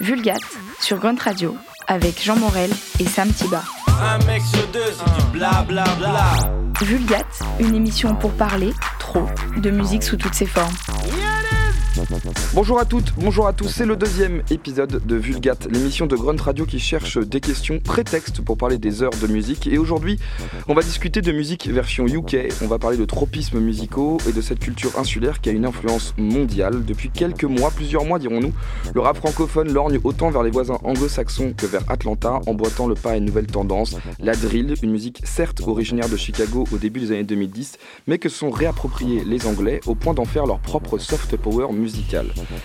[0.00, 0.40] Vulgate
[0.80, 1.56] sur Grunt Radio
[1.86, 3.62] avec Jean Morel et Sam Tiba.
[4.02, 6.32] Un mec sur deux, c'est du bla bla bla.
[6.80, 9.26] Vulgate, une émission pour parler, trop,
[9.58, 10.72] de musique sous toutes ses formes.
[12.54, 16.40] Bonjour à toutes, bonjour à tous, c'est le deuxième épisode de Vulgate, l'émission de Grunt
[16.40, 19.66] Radio qui cherche des questions prétextes pour parler des heures de musique.
[19.66, 20.18] Et aujourd'hui,
[20.68, 24.40] on va discuter de musique version UK, on va parler de tropismes musicaux et de
[24.40, 26.84] cette culture insulaire qui a une influence mondiale.
[26.84, 28.52] Depuis quelques mois, plusieurs mois dirons-nous,
[28.94, 33.10] le rap francophone lorgne autant vers les voisins anglo-saxons que vers Atlanta, emboîtant le pas
[33.12, 37.12] à une nouvelle tendance, la drill, une musique certes originaire de Chicago au début des
[37.12, 37.76] années 2010,
[38.06, 41.89] mais que sont réappropriés les Anglais au point d'en faire leur propre soft power musical.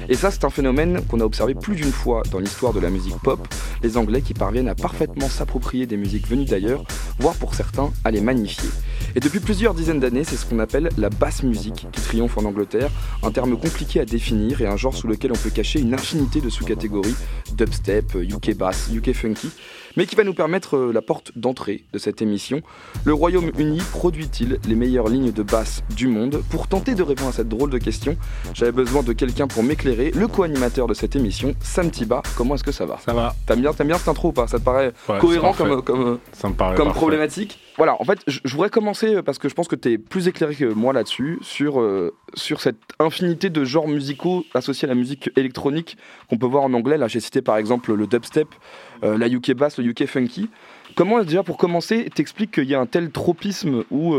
[0.09, 2.89] Et ça, c'est un phénomène qu'on a observé plus d'une fois dans l'histoire de la
[2.89, 3.47] musique pop,
[3.83, 6.83] les Anglais qui parviennent à parfaitement s'approprier des musiques venues d'ailleurs,
[7.19, 8.69] voire pour certains à les magnifier.
[9.15, 12.45] Et depuis plusieurs dizaines d'années, c'est ce qu'on appelle la basse musique qui triomphe en
[12.45, 12.89] Angleterre,
[13.23, 16.41] un terme compliqué à définir et un genre sous lequel on peut cacher une infinité
[16.41, 17.15] de sous-catégories,
[17.53, 19.49] dubstep, UK bass, UK funky,
[19.97, 22.61] mais qui va nous permettre euh, la porte d'entrée de cette émission.
[23.03, 27.33] Le Royaume-Uni produit-il les meilleures lignes de basse du monde Pour tenter de répondre à
[27.33, 28.15] cette drôle de question,
[28.53, 32.21] j'avais besoin de quelqu'un pour m'éclairer, le co-animateur de cette émission, Sam Tiba.
[32.35, 32.97] Comment est-ce que ça va?
[33.05, 33.35] Ça va.
[33.45, 34.47] T'aimes bien, t'aimes bien cette intro ou pas?
[34.47, 37.59] Ça te paraît Ouais, cohérent comme, comme, Ça me paraît comme problématique?
[37.77, 40.29] Voilà, en fait, je voudrais commencer euh, parce que je pense que tu es plus
[40.29, 44.95] éclairé que moi là-dessus, sur, euh, sur cette infinité de genres musicaux associés à la
[44.95, 45.97] musique électronique
[46.29, 46.97] qu'on peut voir en anglais.
[46.97, 48.47] Là, j'ai cité par exemple le dubstep,
[49.03, 50.49] euh, la UK bass, le UK funky.
[50.95, 54.15] Comment, déjà pour commencer, t'expliques qu'il y a un tel tropisme où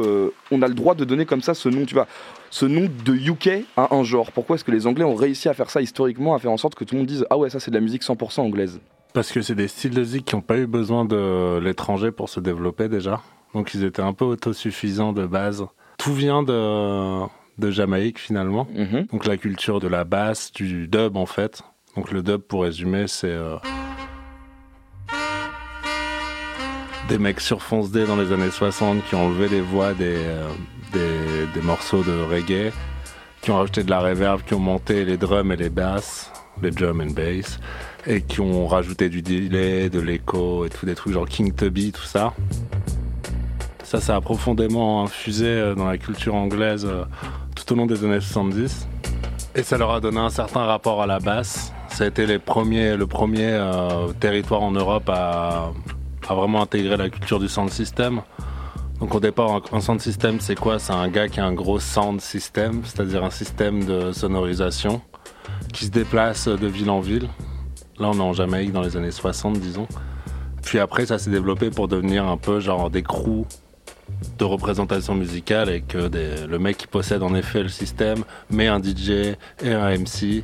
[0.51, 2.07] on a le droit de donner comme ça ce nom, tu vois,
[2.51, 4.33] ce nom de UK à un genre?
[4.33, 6.75] Pourquoi est-ce que les Anglais ont réussi à faire ça historiquement, à faire en sorte
[6.75, 8.81] que tout le monde dise Ah ouais, ça c'est de la musique 100% anglaise?
[9.15, 12.29] Parce que c'est des styles de musique qui n'ont pas eu besoin de l'étranger pour
[12.29, 13.23] se développer déjà.
[13.57, 15.65] Donc ils étaient un peu autosuffisants de base.
[15.97, 17.23] Tout vient de,
[17.59, 18.69] de Jamaïque finalement.
[18.75, 19.07] Mhm.
[19.11, 21.63] Donc la culture de la basse, du dub en fait.
[21.97, 23.57] Donc le dub pour résumer c'est euh,
[27.09, 30.47] des mecs surfoncés dans les années 60 qui ont enlevé les voix des, euh,
[30.93, 32.75] des, des morceaux de reggae,
[33.41, 36.31] qui ont rajouté de la reverb, qui ont monté les drums et les basses,
[36.61, 37.59] les drum and bass,
[38.07, 41.91] et qui ont rajouté du delay, de l'écho et tout des trucs genre King Tubby,
[41.91, 42.35] tout ça.
[43.87, 47.05] Ça, ça a profondément infusé euh, dans la culture anglaise euh,
[47.55, 48.89] tout au long des années 70.
[49.55, 51.73] Et ça leur a donné un certain rapport à la basse.
[51.91, 55.71] Ça a été les premiers, le premier euh, territoire en Europe à,
[56.29, 58.23] à vraiment intégrer la culture du sound system.
[58.99, 60.81] Donc au départ, un, un sound system, c'est quoi?
[60.81, 65.01] C'est un gars qui a un gros sound system, c'est-à-dire un système de sonorisation
[65.73, 67.29] qui se déplace de ville en ville.
[68.01, 69.87] Là, on est en Jamaïque dans les années 60, disons.
[70.65, 73.47] Puis après, ça s'est développé pour devenir un peu genre des crews
[74.39, 78.67] de représentation musicale et que des- le mec qui possède en effet le système met
[78.69, 79.35] un DJ
[79.65, 80.43] et un MC.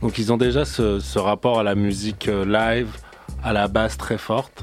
[0.00, 2.88] Donc ils ont déjà ce, ce rapport à la musique euh, live,
[3.44, 4.62] à la basse très forte,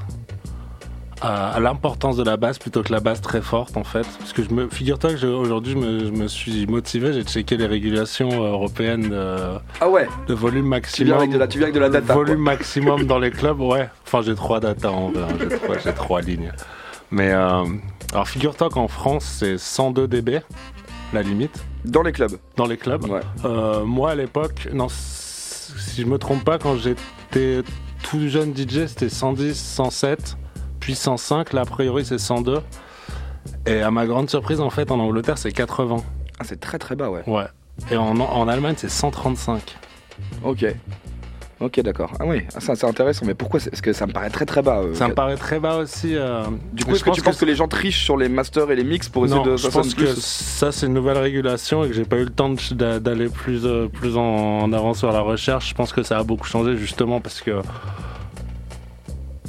[1.22, 4.06] à, à l'importance de la basse plutôt que la basse très forte en fait.
[4.20, 7.24] Parce que je me figure-toi que je- aujourd'hui je me, je me suis motivé, j'ai
[7.24, 9.36] checké les régulations euh, européennes de,
[9.81, 11.08] Ah ouais, de volume tu maximum.
[11.08, 12.14] viens avec de la, tu viens avec de la data.
[12.14, 12.24] quoi.
[12.24, 13.90] Volume maximum dans les clubs, ouais.
[14.06, 15.36] Enfin, j'ai trois data en vrai, hein.
[15.40, 16.52] j'ai trois, trois lignes.
[17.12, 17.64] Mais euh,
[18.14, 20.42] alors, figure-toi qu'en France, c'est 102 dB,
[21.14, 22.38] la limite, Dans les clubs.
[22.56, 23.06] dans les clubs.
[23.09, 23.22] Ouais.
[23.46, 27.62] Euh, moi, à l'époque, non, si je me trompe pas, quand j'étais
[28.03, 30.38] tout jeune DJ, c'était 110, 107,
[30.80, 31.53] puis 105.
[31.53, 32.62] Là, a priori, c'est 102.
[33.68, 35.98] Et à ma grande surprise, en fait, en Angleterre, c'est 80.
[36.40, 37.22] Ah, c'est très très bas, ouais.
[37.28, 37.46] Ouais.
[37.92, 39.78] Et en, en Allemagne, c'est 135.
[40.44, 40.66] Ok.
[41.62, 42.14] Ok, d'accord.
[42.20, 43.25] Ah oui, ah, ça c'est intéressant.
[43.25, 44.78] Mais pourquoi Parce que ça me paraît très très bas.
[44.80, 46.16] euh, Ça me paraît très bas aussi.
[46.16, 47.46] euh, Du coup, est-ce que tu penses que...
[47.46, 49.94] les gens trichent sur les masters et les mix pour essayer non, de je pense
[49.94, 53.28] plus que ça c'est une nouvelle régulation et que j'ai pas eu le temps d'aller
[53.28, 55.69] plus euh, plus en, avant sur la recherche.
[55.69, 57.62] Je pense que ça a beaucoup changé justement parce que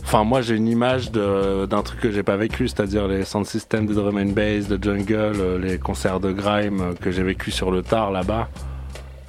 [0.03, 3.87] Enfin, moi j'ai une image d'un truc que j'ai pas vécu, c'est-à-dire les sound systems
[3.87, 7.71] de drum and bass, de jungle, euh, les concerts de grime que j'ai vécu sur
[7.71, 8.49] le tard là-bas.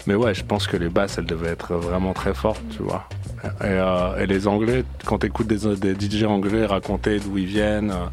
[0.07, 3.07] Mais ouais, je pense que les basses elles devaient être vraiment très fortes, tu vois.
[3.43, 7.91] Et, euh, et les Anglais, quand t'écoutes des, des DJ anglais raconter d'où ils viennent,
[7.91, 8.05] euh,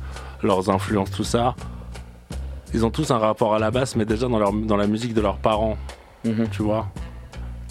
[0.42, 1.54] leurs influences, tout ça,
[2.74, 5.14] ils ont tous un rapport à la basse, mais déjà dans, leur, dans la musique
[5.14, 5.76] de leurs parents,
[6.24, 6.48] Mhm.
[6.50, 6.88] tu vois.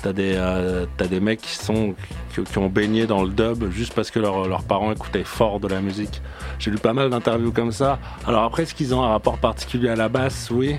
[0.02, 1.94] T'as des, euh, t'as des mecs qui, sont,
[2.34, 5.60] qui, qui ont baigné dans le dub juste parce que leurs leurs parents écoutaient fort
[5.60, 6.22] de la musique.
[6.60, 7.98] J'ai lu pas mal d'interviews comme ça.
[8.28, 10.50] Alors après, est-ce qu'ils ont un rapport particulier à la basse?
[10.52, 10.78] Oui.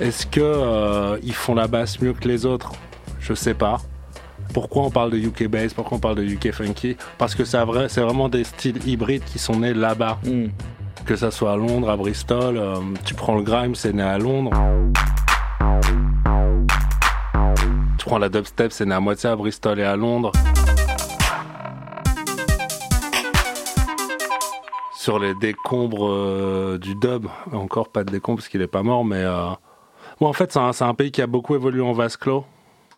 [0.00, 2.72] Est-ce que euh, ils font la basse mieux que les autres?
[3.20, 3.80] Je sais pas.
[4.52, 5.72] Pourquoi on parle de UK bass?
[5.72, 6.96] Pourquoi on parle de UK funky?
[7.18, 7.58] Parce que c'est
[8.00, 10.18] vraiment des styles hybrides qui sont nés là-bas.
[10.24, 10.48] Hmm.
[11.06, 14.18] Que ça soit à Londres, à Bristol, euh, tu prends le grime, c'est né à
[14.18, 14.52] Londres.
[17.98, 20.32] Tu prends la dubstep, c'est né à moitié à Bristol et à Londres.
[25.04, 27.26] sur les décombres euh, du dub.
[27.52, 29.22] Encore pas de décombres parce qu'il est pas mort, mais
[30.24, 32.44] bon, en fait, c'est un, un pays qui a beaucoup évolué en vase clos.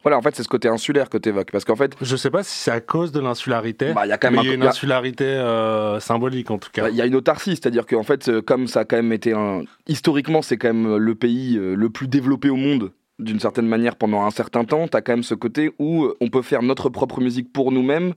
[0.03, 1.51] Voilà, en fait, c'est ce côté insulaire que tu évoques.
[1.51, 3.93] Parce qu'en fait, Je sais pas si c'est à cause de l'insularité.
[3.93, 6.59] Bah, il y a quand même il y a un- une insularité euh, symbolique en
[6.59, 6.83] tout cas.
[6.83, 9.13] bah, il y a une autarcie, c'est-à-dire qu'en fait, euh, comme ça a quand même
[9.13, 9.63] été un.
[9.89, 12.93] Historiquement, c'est quand même le pays euh, le plus développé au monde.
[13.19, 16.17] D'une certaine manière, pendant un certain temps, tu as quand même ce côté où euh,
[16.21, 18.13] on peut faire notre propre musique pour nous-mêmes,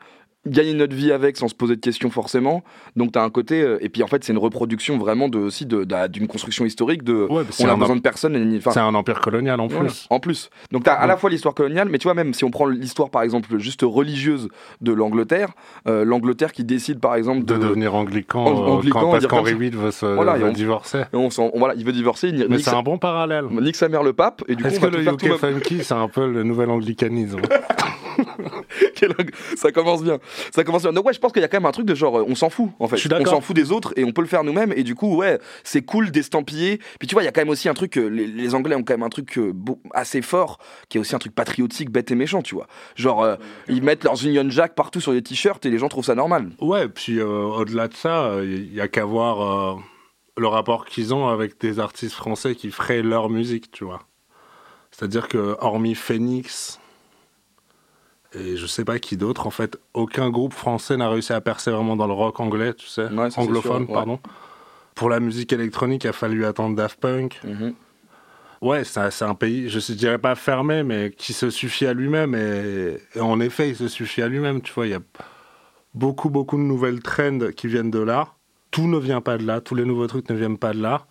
[0.50, 2.63] gagner notre vie avec sans se poser de questions forcément.
[2.96, 3.62] Donc, tu as un côté.
[3.62, 7.04] euh, et puis, en fait, c'est une reproduction vraiment de, aussi de- d'une construction historique
[7.04, 7.28] de.
[7.30, 8.60] Ouais, c'est on a besoin de personne.
[8.62, 10.07] c'est un empire colonial en plus.
[10.10, 10.50] en plus.
[10.72, 13.10] Donc t'as à la fois l'histoire coloniale, mais tu vois même si on prend l'histoire
[13.10, 14.50] par exemple juste religieuse
[14.81, 15.50] de l'Angleterre,
[15.88, 19.28] euh, l'Angleterre qui décide par exemple De de, devenir anglican, Ang- euh, anglican, quand, parce
[19.28, 19.54] qu'Henri.
[19.56, 21.00] VIII veut se Voilà, veut on- divorcer.
[21.13, 23.45] Et on s'en- voilà, il veut divorcer, il Mais c'est un bon parallèle.
[23.52, 25.94] nique sa mère le pape, et du coup Est-ce on que le UK funky, c'est
[25.94, 27.40] un peu le nouvel anglicanisme?
[29.56, 30.19] ça commence bien.
[30.54, 30.94] Ça commence bien.
[30.94, 32.36] Donc ouais, je pense qu'il y a quand même un truc de genre, euh, on
[32.36, 32.98] s'en fout en fait.
[33.21, 34.74] On s'en fout des autres et on peut le faire nous-mêmes.
[34.75, 36.80] Et du coup, ouais, c'est cool d'estampiller.
[37.00, 38.75] Puis tu vois, il y a quand même aussi un truc, euh, les, les Anglais
[38.75, 41.89] ont quand même un truc euh, beau- assez fort, qui est aussi un truc patriotique,
[41.89, 42.68] bête et méchant, tu vois.
[42.95, 43.36] Genre, euh,
[43.68, 46.50] ils mettent leurs Union Jack partout sur les t-shirts et les gens trouvent ça normal.
[46.62, 49.77] Ouais, puis euh, au-delà de ça, il y a qu'à voir
[50.38, 54.01] le rapport qu'ils ont avec des artistes français qui feraient leur musique, tu vois.
[54.92, 56.80] C'est-à-dire que, hormis Phoenix
[58.34, 61.72] et je sais pas qui d'autre, en fait, aucun groupe français n'a réussi à percer
[61.72, 63.94] vraiment dans le rock anglais, tu sais, Ouais, anglophone, sûr, ouais.
[63.96, 64.20] pardon.
[64.96, 67.40] Pour la musique électronique, il a fallu attendre Daft Punk.
[67.44, 67.74] Mhm.
[68.62, 71.94] Ouais, c'est c'est un pays, je ne dirais pas fermé, mais qui se suffit à
[71.94, 72.36] lui-même.
[72.36, 74.62] Et, et en effet, il se suffit à lui-même.
[74.62, 75.00] Tu vois, il y a
[75.94, 78.28] beaucoup, beaucoup de nouvelles trends qui viennent de là.
[78.72, 81.06] Tout ne vient pas de là, tous les nouveaux trucs ne viennent pas de là.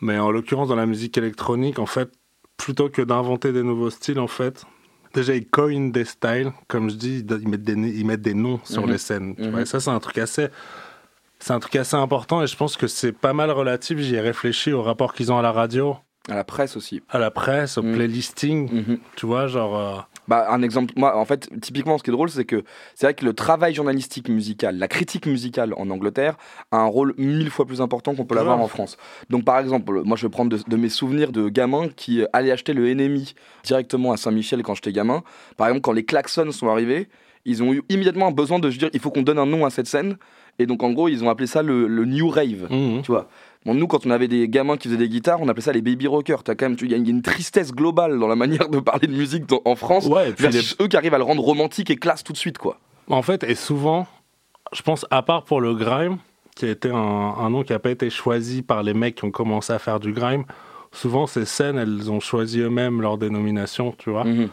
[0.00, 2.10] Mais en l'occurrence, dans la musique électronique, en fait,
[2.56, 4.64] plutôt que d'inventer des nouveaux styles, en fait,
[5.14, 6.52] déjà, ils coinent des styles.
[6.68, 8.90] Comme je dis, ils mettent des, ils mettent des noms sur Mhm.
[8.92, 9.34] les scènes.
[9.36, 9.50] tu Mhm.
[9.50, 9.60] vois.
[9.62, 10.48] Et ça, c'est un truc assez...
[11.40, 13.98] C'est un truc assez important et je pense que c'est pas mal relatif.
[13.98, 15.96] J'y ai réfléchi au rapport qu'ils ont à la radio,
[16.28, 17.02] À la presse aussi.
[17.10, 17.94] à la presse, au Mhm.
[17.94, 18.72] playlisting.
[18.72, 18.98] Mhm.
[19.16, 19.76] Tu vois, genre.
[19.78, 23.06] euh, Bah, un exemple, moi, en fait, typiquement, ce qui est drôle, c'est que c'est
[23.06, 26.36] vrai que le travail journalistique musical, la critique musicale en Angleterre,
[26.70, 28.96] a un rôle mille fois plus important qu'on peut l'avoir en France.
[29.30, 32.26] Donc, par exemple, moi, je vais prendre de, de mes souvenirs de gamin qui euh,
[32.32, 35.22] allaient acheter le NMI directement à Saint-Michel quand j'étais gamin.
[35.56, 37.08] Par exemple, quand les klaxons sont arrivés,
[37.44, 39.64] ils ont eu immédiatement un besoin de se dire il faut qu'on donne un nom
[39.66, 40.16] à cette scène.
[40.58, 42.68] Et donc, en gros, ils ont appelé ça le, le New Rave.
[42.70, 43.02] mhm.
[43.02, 43.28] Tu vois.
[43.66, 45.82] Bon, nous, quand on avait des gamins qui faisaient des guitares, on appelait ça les
[45.82, 46.42] baby rockers.
[46.44, 49.08] T'as quand même, tu- il y a une tristesse globale dans la manière de parler
[49.08, 50.06] de musique dans- en France.
[50.06, 52.32] Ouais, et puis les- versus eux qui arrivent à le rendre romantique et classe tout
[52.32, 52.78] de suite, quoi.
[53.08, 54.06] En fait, et souvent,
[54.72, 56.18] je pense, à part pour le grime,
[56.54, 59.24] qui a été un, un nom qui n'a pas été choisi par les mecs qui
[59.24, 60.44] ont commencé à faire du grime,
[60.92, 64.22] souvent ces scènes, elles ont choisi eux-mêmes leur dénomination, tu vois.
[64.24, 64.48] Mhm.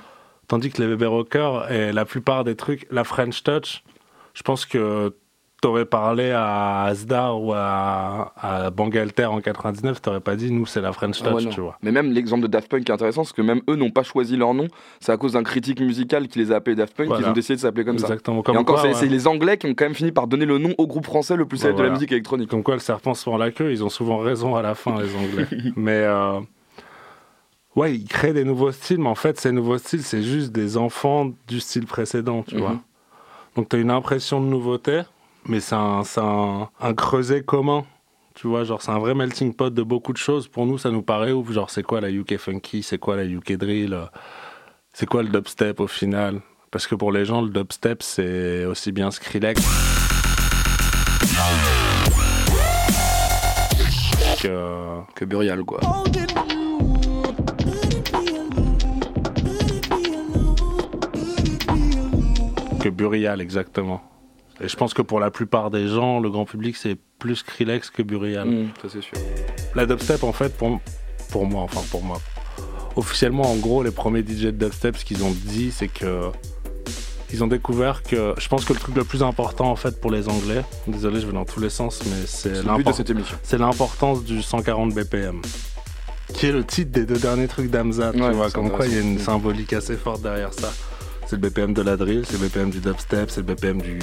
[0.52, 3.86] Tandis que les bébés rockers et la plupart des trucs, la French Touch,
[4.34, 5.16] je pense que
[5.62, 10.82] t'aurais parlé à Asda ou à, à Bangalter en 99, t'aurais pas dit nous c'est
[10.82, 11.78] la French Ah ouais, Touch, tu vois.
[11.82, 14.36] Mais même l'exemple de Daft Punk est intéressant, parce que même eux n'ont pas choisi
[14.36, 14.68] leur nom.
[15.00, 17.22] C'est à cause d'un critique musical qui les a appelés Daft Punk Voilà.
[17.24, 18.08] qu'ils ont décidé de s'appeler comme ça.
[18.08, 18.42] Exactement.
[18.42, 18.94] Et Comme encore, quoi, c'est ouais.
[18.96, 21.38] c'est les Anglais qui ont quand même fini par donner le nom au groupe français
[21.38, 22.50] le plus Bah, célèbre de la musique électronique.
[22.50, 25.00] Comme quoi le serpent se mord la queue, ils ont souvent raison à la fin,
[25.02, 25.48] les Anglais.
[25.78, 26.42] mais euh,
[27.76, 30.78] ouais, ils créent des nouveaux styles, mais en fait, ces nouveaux styles, c'est juste des
[30.78, 32.62] enfants du style précédent, tu Mhm.
[32.62, 32.76] vois.
[33.56, 35.02] Donc tu as une impression de nouveauté,
[35.46, 37.84] mais c'est un, c'est un, un creuset commun.
[38.34, 40.48] Tu vois, genre, c'est un vrai melting pot de beaucoup de choses.
[40.48, 41.52] Pour nous, ça nous paraît ouf.
[41.52, 42.82] Genre, c'est quoi la UK funky?
[42.82, 43.98] C'est quoi la UK drill?
[44.94, 46.40] C'est quoi le dubstep au final?
[46.72, 49.62] Parce que pour les gens, le dubstep, c'est aussi bien Skrillex
[54.42, 55.82] que, Que Burial, quoi.
[62.82, 64.02] Que Burial, exactement.
[64.60, 67.90] Et je pense que pour la plupart des gens, le grand public, c'est plus Skrillex
[67.90, 68.48] que Burial.
[68.48, 69.14] Mhm, ça, c'est sûr.
[69.76, 70.80] La dubstep, en fait, pour,
[71.32, 72.20] pour moi, enfin pour moi,
[72.96, 76.32] officiellement, en gros, les premiers DJ de dubstep, ce qu'ils ont dit, c'est que
[77.34, 80.12] ils ont découvert que, je pense que le truc le plus important, en fait, pour
[80.12, 85.42] les Anglais, désolé, je vais dans tous les sens, mais c'est l'importance du 140 BPM,
[86.34, 88.94] qui est le titre des deux derniers trucs d'Amza, tu vois, c'est comme quoi il
[88.94, 90.74] y a une symbolique assez forte derrière ça.
[91.32, 94.00] C'est le BPM de la drill, c'est le BPM du dubstep, c'est le BPM du,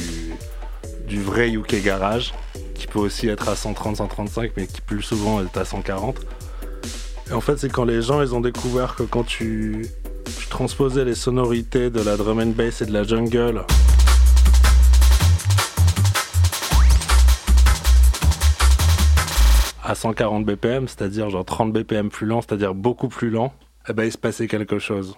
[1.07, 2.33] du vrai UK garage,
[2.75, 6.17] qui peut aussi être à 130, 135, mais qui plus souvent est à 140.
[7.29, 9.85] Et en fait, c'est quand les gens ils ont découvert que quand tu,
[10.41, 13.63] tu transposais les sonorités de la drum and bass et de la jungle
[19.85, 23.53] à 140 BPM, c'est-à-dire genre 30 BPM plus lent, c'est-à-dire beaucoup plus lent,
[23.87, 25.15] eh ben il se passait quelque chose.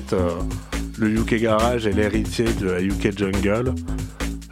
[0.00, 0.30] Fait, euh,
[0.98, 3.74] le UK Garage est l'héritier de la UK Jungle.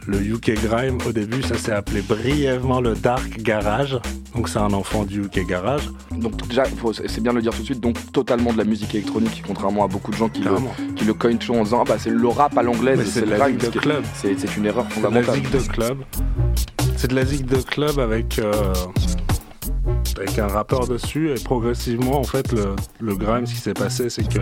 [0.07, 3.97] Le UK Grime, au début, ça s'est appelé brièvement le Dark Garage.
[4.35, 5.89] Donc c'est un enfant du UK Garage.
[6.11, 6.63] Donc déjà,
[7.07, 9.83] c'est bien de le dire tout de suite, donc totalement de la musique électronique, contrairement
[9.85, 10.51] à beaucoup de gens qui le,
[10.95, 13.71] qui le coinent en disant ah bah c'est le rap à l'anglaise, c'est la musique
[13.71, 14.03] de club.
[14.13, 15.35] C'est une erreur C'est de la fondamentale.
[15.35, 15.97] zig de club.
[16.97, 18.51] C'est de la zig de club avec, euh,
[20.17, 24.09] avec un rappeur dessus et progressivement en fait le, le grime ce qui s'est passé
[24.09, 24.39] c'est que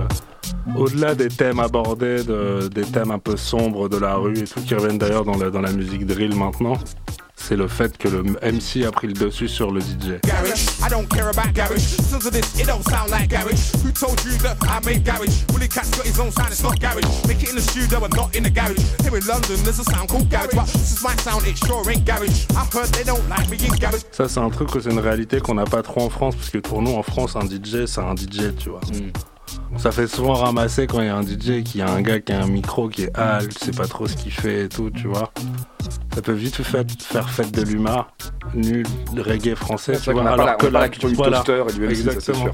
[0.77, 4.61] au-delà des thèmes abordés, de- des thèmes un peu sombres de la rue et tout
[4.61, 6.73] qui reviennent d'ailleurs dans dans la musique drill maintenant,
[7.45, 10.21] c'est le fait que le MC a pris le dessus sur le DJ.
[10.23, 10.65] garage.
[10.81, 11.81] I don't care about garage.
[11.81, 13.71] Sons of this, it don't sound like garage.
[13.83, 15.43] Who told you that I made garage?
[15.51, 17.03] Willie Cat's got his own sound, it's not garage.
[17.27, 18.79] Make it in the studio and not in the garage.
[19.03, 21.83] Here in London, there's a sound called garage, but this is my sound, it sure
[21.91, 22.45] ain't garage.
[22.55, 24.03] I heard they don't like me in garage.
[24.11, 26.49] Ça c'est un truc que c'est une réalité qu'on n'a pas trop en France parce
[26.49, 28.79] que pour nous en France un DJ c'est un DJ tu vois.
[29.77, 32.31] Ça fait souvent ramasser quand il y a un DJ qui a un gars qui
[32.31, 34.89] a un micro qui est hal, tu sais pas trop ce qu'il fait et tout,
[34.91, 35.31] tu vois.
[36.13, 38.05] Ça peut vite faire, faire fête de l'humain,
[38.53, 38.85] nul
[39.17, 40.23] reggae français, tu vois.
[40.23, 42.43] la- Alors on que la culture du voilà, toaster et du MC, ça, exactement.
[42.45, 42.53] sûr.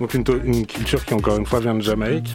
[0.00, 2.34] Donc une, culture qui encore une fois vient de Jamaïque.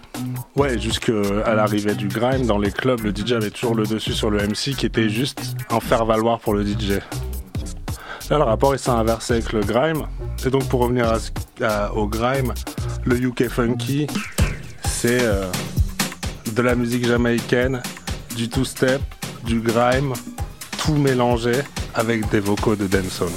[0.55, 1.11] Ouais, jusqu'à
[1.55, 4.75] l'arrivée du grime, dans les clubs, le DJ avait toujours le dessus sur le MC
[4.75, 5.41] qui était juste
[5.71, 6.99] un faire-valoir pour le DJ.
[8.29, 10.03] Là, le rapport il s'est inversé avec le grime.
[10.45, 11.31] Et donc pour revenir à ce-
[11.63, 12.53] à- au grime,
[13.05, 14.07] le UK funky,
[14.83, 15.51] c'est euh,
[16.53, 17.81] de la musique jamaïcaine,
[18.35, 19.01] du two-step,
[19.45, 20.13] du grime,
[20.79, 21.53] tout mélangé
[21.93, 23.29] avec des vocaux de dancehall.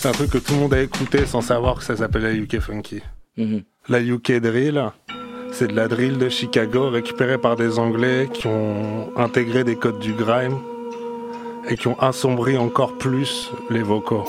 [0.00, 2.32] C'est un truc que tout le monde a écouté sans savoir que ça s'appelle la
[2.32, 3.02] UK Funky.
[3.36, 3.62] Mhm.
[3.90, 4.92] La UK Drill,
[5.50, 9.98] c'est de la drill de Chicago récupérée par des Anglais qui ont intégré des codes
[9.98, 10.58] du grime
[11.68, 14.24] et qui ont assombri encore plus les vocaux.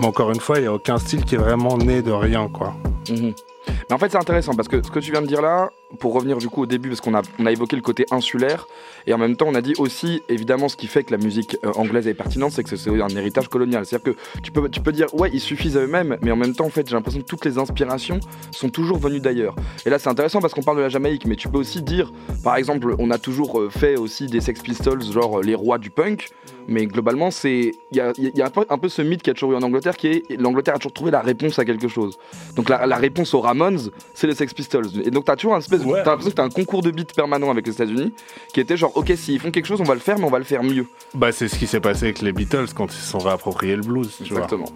[0.00, 2.48] Mais encore une fois, il n'y a aucun style qui est vraiment né de rien,
[2.48, 2.72] quoi.
[3.10, 3.34] Mhm.
[3.68, 5.68] Mais en fait, c'est intéressant parce que ce que tu viens de dire là,
[5.98, 8.66] pour revenir du coup au début, parce qu'on a, on a évoqué le côté insulaire,
[9.06, 11.56] et en même temps, on a dit aussi, évidemment, ce qui fait que la musique
[11.64, 13.86] euh, anglaise est pertinente, c'est que c'est un héritage colonial.
[13.86, 16.54] C'est-à-dire que tu peux, tu peux dire, ouais, ils suffisent à eux-mêmes, mais en même
[16.54, 19.56] temps, en fait, j'ai l'impression que toutes les inspirations sont toujours venues d'ailleurs.
[19.86, 22.12] Et là, c'est intéressant parce qu'on parle de la Jamaïque, mais tu peux aussi dire,
[22.44, 25.78] par exemple, on a toujours euh, fait aussi des Sex Pistols, genre euh, les rois
[25.78, 26.30] du punk,
[26.68, 29.34] mais globalement, c'est il y a, y a un, peu, ce mythe qu'il y a
[29.34, 32.18] toujours eu en Angleterre, qui est l'Angleterre a toujours trouvé la réponse à quelque chose.
[32.56, 34.86] Donc la, la réponse aux Ramones, c'est les Sex Pistols.
[35.02, 36.02] Et donc t'as toujours un espèce, Ouais.
[36.02, 38.12] t'as l'impression que t'as un concours de beats permanent avec les États-Unis,
[38.52, 40.38] qui était genre, ok, s'ils font quelque chose, on va le faire, mais on va
[40.38, 40.86] le faire mieux.
[41.14, 43.82] Bah, c'est ce qui s'est passé avec les Beatles quand ils se sont réappropriés le
[43.82, 44.44] blues, tu vois.
[44.44, 44.68] Exactement.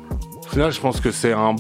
[0.45, 1.57] Au final, je pense que c'est un.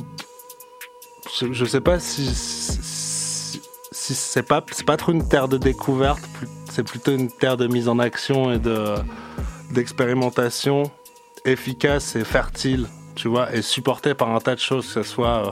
[1.38, 2.26] Je, je sais pas si.
[2.26, 6.22] Si, si c'est pas, c'est pas trop une terre de découverte,
[6.70, 8.94] c'est plutôt une terre de mise en action et de
[9.70, 10.90] d'expérimentation
[11.44, 15.46] efficace et fertile, tu vois, et supportée par un tas de choses, que ce soit
[15.46, 15.50] euh,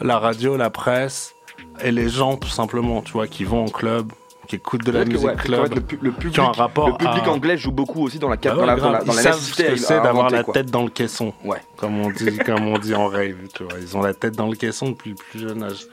[0.00, 1.33] la radio, la presse
[1.82, 4.12] et les gens, tout simplement, tu vois, qui vont en club,
[4.46, 5.74] qui écoutent de la musique ouais, club.
[5.74, 8.18] le, pu- le public, qui ont un rapport le public à- anglais joue beaucoup aussi
[8.18, 8.92] dans la, Bah dans ouais, la, dans grave.
[8.92, 11.32] la, dans Ils savent ce que c'est d'avoir la tête dans le caisson.
[11.44, 11.58] Ouais.
[11.76, 13.78] Comme on dit, comme on dit en rave, tu vois.
[13.80, 15.86] Ils ont la tête dans le caisson depuis le plus jeune âge.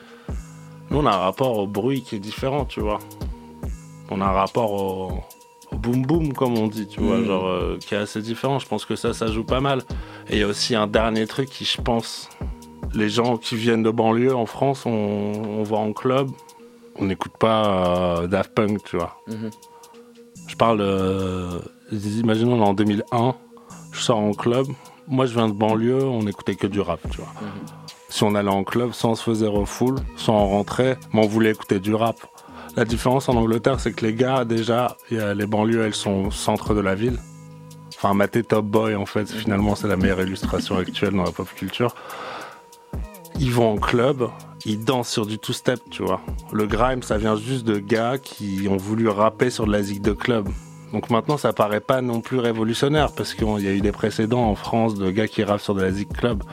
[0.90, 3.00] Nous, on a un rapport au bruit qui est différent, tu vois.
[4.10, 5.22] On a un rapport au,
[5.72, 7.26] au boom boom, comme on dit, tu vois, Mhm.
[7.26, 8.60] genre, euh, qui est assez différent.
[8.60, 9.84] Je pense que ça, ça joue pas mal.
[10.30, 12.30] Et il y a aussi un dernier truc qui, je pense,
[12.94, 16.30] les gens qui viennent de banlieue en France, on, on va en club,
[16.96, 19.18] on n'écoute pas euh, Daft Punk, tu vois.
[19.28, 19.50] Mhm.
[20.48, 21.62] Je parle de.
[21.92, 23.36] Imaginons, en 2001,
[23.92, 24.68] je sors en club.
[25.08, 27.34] Moi, je viens de banlieue, on écoutait que du rap, tu vois.
[28.10, 31.28] Si on allait en club, soit on se faisait refoule, soit on rentrait, mais on
[31.28, 32.18] voulait écouter du rap.
[32.78, 36.26] La différence en Angleterre, c'est que les gars, déjà, y a les banlieues, elles sont
[36.28, 37.20] au centre de la ville.
[37.96, 41.48] Enfin, maté Top Boy, en fait, finalement, c'est la meilleure illustration actuelle dans la pop
[41.56, 41.94] culture.
[43.44, 44.30] Ils vont en club,
[44.66, 46.22] ils dansent sur du two-step, tu vois.
[46.54, 50.00] Le grime, ça vient juste de gars qui ont voulu rapper sur de la zig
[50.00, 50.48] de club.
[50.94, 54.48] Donc maintenant, ça paraît pas non plus révolutionnaire parce qu'il y a eu des précédents
[54.48, 56.44] en France de gars qui rappent sur de la zig club.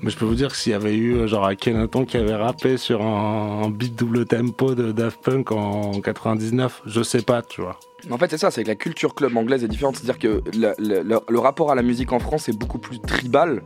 [0.00, 2.78] Mais je peux vous dire que s'il y avait eu genre Akhenaton qui avait rappé
[2.78, 7.78] sur un, beat double tempo de Daft Punk en 99, je sais pas, tu vois.
[8.10, 9.96] En fait, c'est ça, c'est que la culture club anglaise est différente.
[9.96, 13.62] C'est-à-dire que le rapport à la musique en France est beaucoup plus tribal,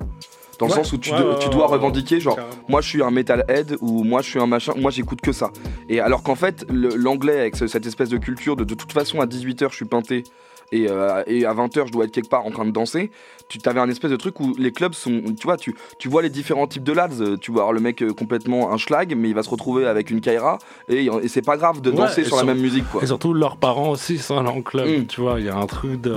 [0.59, 2.55] dans le sens où tu, Ouais, dois- ouais, tu ouais, dois ouais, revendiquer, genre, carrément.
[2.69, 5.51] moi je suis un metalhead ou moi je suis un machin, moi j'écoute que ça.
[5.89, 9.21] Et alors qu'en fait, l'anglais avec ce- cette espèce de culture de de toute façon
[9.21, 10.25] à 18h je suis peinté.
[10.73, 13.13] et, euh, et à 20h je dois être quelque part en train de danser,
[13.49, 16.23] tu t'avais un espèce de truc où les clubs sont, tu vois, tu, tu vois
[16.23, 19.29] les différents types de lads, tu vois alors le mec euh, complètement un schlag, mais
[19.29, 20.59] il va se retrouver avec une Kaira
[20.89, 23.01] et, et c'est pas grave de danser sur la même musique quoi.
[23.01, 24.89] Et surtout, leurs parents aussi sont allés en club.
[24.89, 25.07] Mm.
[25.07, 26.17] Tu vois, il y a un truc de.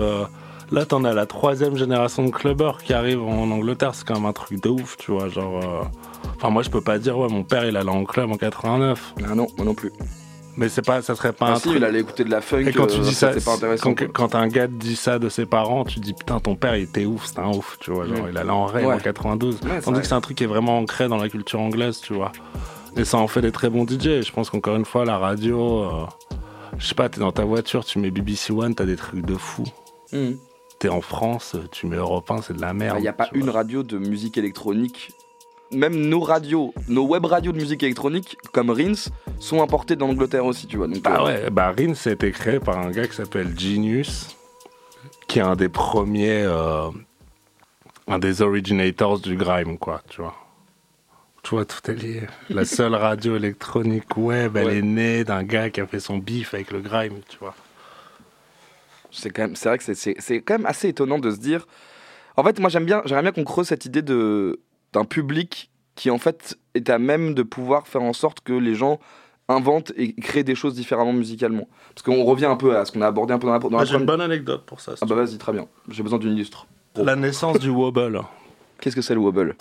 [0.72, 3.96] Là, t'en as la troisième génération de clubbers qui arrive en Angleterre.
[3.96, 5.28] C'est quand même un truc de ouf, tu vois.
[5.30, 5.60] Genre.
[5.64, 5.84] euh,
[6.36, 9.14] Enfin, moi, je peux pas dire, ouais, mon père, il allait en club en 89.
[9.30, 9.92] Ah non, moi non plus.
[10.56, 11.76] Mais c'est pas, ça serait pas Ah un si, truc.
[11.78, 13.94] il allait écouter de la funk, Et quand tu euh, dis ça, c'est pas intéressant.
[14.14, 16.84] quand, un gars te dit ça de ses parents, tu dis putain, ton père il
[16.84, 18.06] était ouf, c'était un ouf, tu vois.
[18.06, 18.96] Genre, il allait en rêve Ouais.
[18.96, 19.56] en 92.
[19.56, 22.00] Ouais, c'est Tandis que c'est un truc qui est vraiment ancré dans la culture anglaise,
[22.02, 22.32] tu vois.
[22.98, 24.08] Et ça en fait des très bons DJ.
[24.08, 25.90] Et Je pense qu'encore une fois, la radio, euh,
[26.78, 29.36] je sais pas, t'es dans ta voiture, tu mets BBC One, t'as des trucs de
[29.36, 29.64] fou.
[30.12, 30.32] Mm.
[30.80, 32.98] T'es en France, tu mets Europe 1, c'est de la merde.
[33.00, 33.52] Il n'y a pas une vois.
[33.54, 35.12] radio de musique électronique.
[35.72, 39.10] Même nos radios, nos web radios de musique électronique, comme Rins,
[39.40, 40.88] sont importées d'Angleterre aussi, tu vois.
[40.88, 43.54] Donc, Bah euh, ouais, bah Rin, ça a été créé par un gars qui s'appelle
[43.60, 44.36] Genius,
[45.28, 46.90] qui est un des premiers, euh,
[48.08, 50.34] un des originators du grime, quoi, tu vois.
[51.44, 52.22] Tu vois, tout est lié.
[52.50, 56.54] La seule radio électronique web, elle est née d'un gars qui a fait son bif
[56.54, 57.54] avec le grime, tu vois.
[59.12, 61.66] C'est quand même, c'est vrai que c'est- quand même assez étonnant de se dire.
[62.38, 64.60] En fait, moi j'aime bien, j'aimerais bien qu'on creuse cette idée de
[64.94, 68.74] d'un public qui en fait est à même de pouvoir faire en sorte que les
[68.74, 69.00] gens
[69.50, 71.68] inventent et créent des choses différemment musicalement.
[71.94, 73.78] Parce qu'on revient un peu à ce qu'on a abordé un peu dans la, dans
[73.78, 74.96] Ah, J'ai une bonne anecdote pour ça.
[74.96, 75.68] si Ah bah vas-y, très bien.
[75.90, 76.66] J'ai besoin d'une illustre.
[76.96, 78.22] La naissance du wobble.
[78.80, 79.56] Qu'est-ce que c'est le wobble?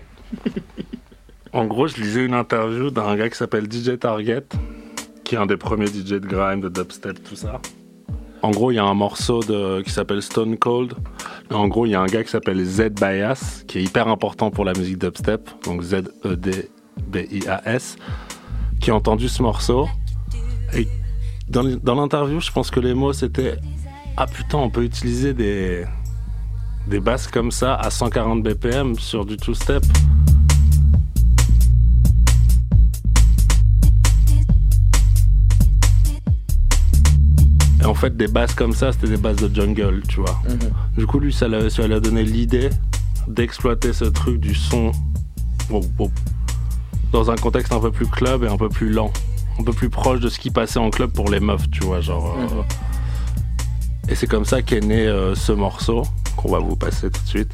[1.53, 4.45] En gros, je lisais une interview d'un gars qui s'appelle DJ Target,
[5.25, 7.61] qui est un des premiers DJ de grime, de dubstep, tout ça.
[8.43, 9.41] En gros, il y a un morceau
[9.85, 10.93] qui s'appelle Stone Cold.
[11.51, 14.51] En gros, il y a un gars qui s'appelle Z Bias, qui est hyper important
[14.51, 16.77] pour la musique dubstep, donc Z-E-D-B-I-A-S,
[18.81, 19.89] qui a entendu ce morceau.
[20.75, 20.87] Et
[21.49, 23.57] dans l'interview, je pense que les mots c'était
[24.19, 25.87] Ah putain, on peut utiliser des,
[26.87, 29.83] des basses comme ça à 140 BPM sur du two-step.
[37.89, 40.39] En fait, des basses comme ça, c'était des basses de jungle, tu vois.
[40.97, 42.71] Du coup, lui, ça, lui a donné l'idée
[43.27, 44.93] d'exploiter ce truc du son
[47.13, 49.13] dans un contexte un peu plus club et un peu plus lent.
[49.59, 52.01] Un peu plus proche de ce qui passait en club pour les meufs, tu vois.
[52.01, 52.63] Genre, euh,
[54.09, 56.05] Et c'est comme ça qu'est né euh, ce morceau,
[56.37, 57.53] qu'on va vous passer tout de suite.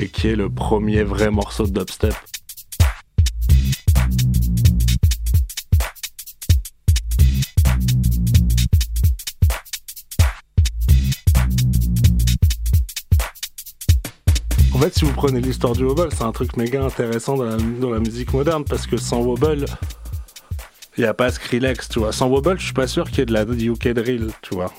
[0.00, 2.14] Et qui est le premier vrai morceau de dubstep.
[14.84, 17.90] Fait, si vous prenez l'histoire du wobble, c'est un truc méga intéressant dans la, dans
[17.90, 19.64] la musique moderne parce que sans wobble,
[20.96, 22.12] il n'y a pas Skrillex, tu vois.
[22.12, 24.72] Sans wobble, je suis pas sûr qu'il y ait de la UK drill, tu vois.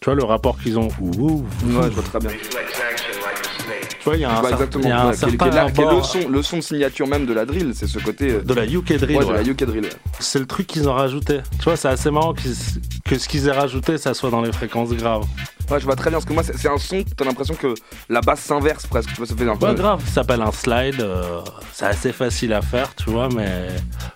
[0.00, 0.88] Tu vois le rapport qu'ils ont.
[1.00, 2.30] Ouh, ouh, Ouais, je vois très bien.
[2.30, 4.84] Tu vois, il y a un, Bah, cer- exactement.
[4.84, 6.28] il y a un Ouais, qui est- qui est certain là- qui est le son,
[6.30, 8.94] le son de signature même de la drill, c'est ce côté euh, de la UK
[8.96, 9.18] drill.
[9.18, 9.42] ouais, de la.
[9.42, 9.88] UK drill.
[10.18, 11.40] C'est le truc qu'ils ont rajouté.
[11.58, 14.88] Tu vois, c'est assez marrant que ce qu'ils aient rajouté, ça soit dans les fréquences
[14.94, 15.26] graves.
[15.70, 17.74] Ouais, je vois très bien parce que moi c'est un son, t'as l'impression que
[18.08, 19.66] la basse s'inverse presque, tu vois, ça fait un peu.
[19.66, 21.00] Pas grave, ça s'appelle un slide.
[21.00, 21.40] euh,
[21.72, 23.68] c'est assez facile à faire, tu vois, mais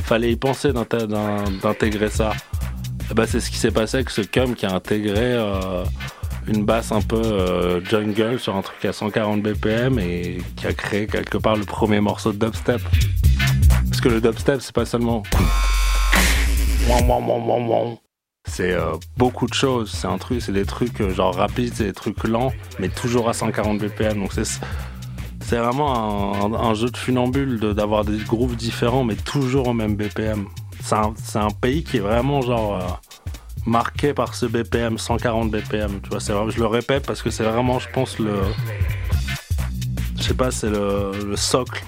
[0.02, 2.32] fallait y penser d'inté- d'in- d'intégrer ça.
[3.10, 5.84] Et bah, c'est ce qui s'est passé avec ce cum qui a intégré euh,
[6.48, 10.72] une basse un peu euh, jungle sur un truc à 140 BPM et qui a
[10.72, 12.80] créé quelque part le premier morceau de dubstep.
[13.88, 15.22] Parce que le dubstep, c'est pas seulement.
[18.46, 19.90] C'est euh, beaucoup de choses.
[19.90, 23.28] C'est un truc, c'est des trucs euh, genre rapides, c'est des trucs lents, mais toujours
[23.28, 24.20] à 140 BPM.
[24.20, 29.72] Donc c'est vraiment un, jeu de funambule de- d'avoir des grooves différents, mais toujours au
[29.72, 30.46] même BPM.
[30.80, 32.86] C'est un, pays qui est vraiment genre euh,
[33.66, 36.00] marqué par ce BPM, 140 BPM.
[36.10, 38.34] Je le répète parce que c'est vraiment, je pense, le.
[40.18, 41.82] Je sais pas, c'est le socle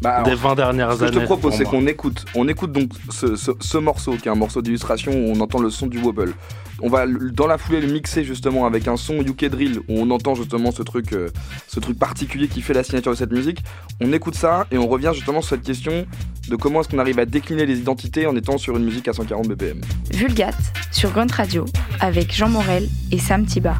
[0.00, 1.14] Bah, alors, des 20 dernières ce que années.
[1.14, 4.30] je te propose, c'est qu'on écoute, on écoute donc ce, ce- ce morceau qui est
[4.30, 6.34] un morceau d'illustration où on entend le son du wobble.
[6.80, 10.08] On va dans la foulée le mixer justement avec un son UK drill où on
[10.12, 11.28] entend justement ce truc, euh,
[11.66, 13.58] ce truc particulier qui fait la signature de cette musique.
[14.00, 16.06] On écoute ça et on revient justement sur cette question
[16.48, 19.12] de comment est-ce qu'on arrive à décliner les identités en étant sur une musique à
[19.12, 19.80] 140 BPM.
[20.12, 20.54] Vulgate
[20.92, 21.64] sur Grunt Radio
[21.98, 23.74] avec Jean Morel et Sam Tiba.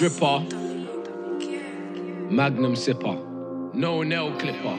[0.00, 0.40] Dripper.
[2.30, 3.74] Magnum sipper.
[3.74, 4.78] No nail clipper.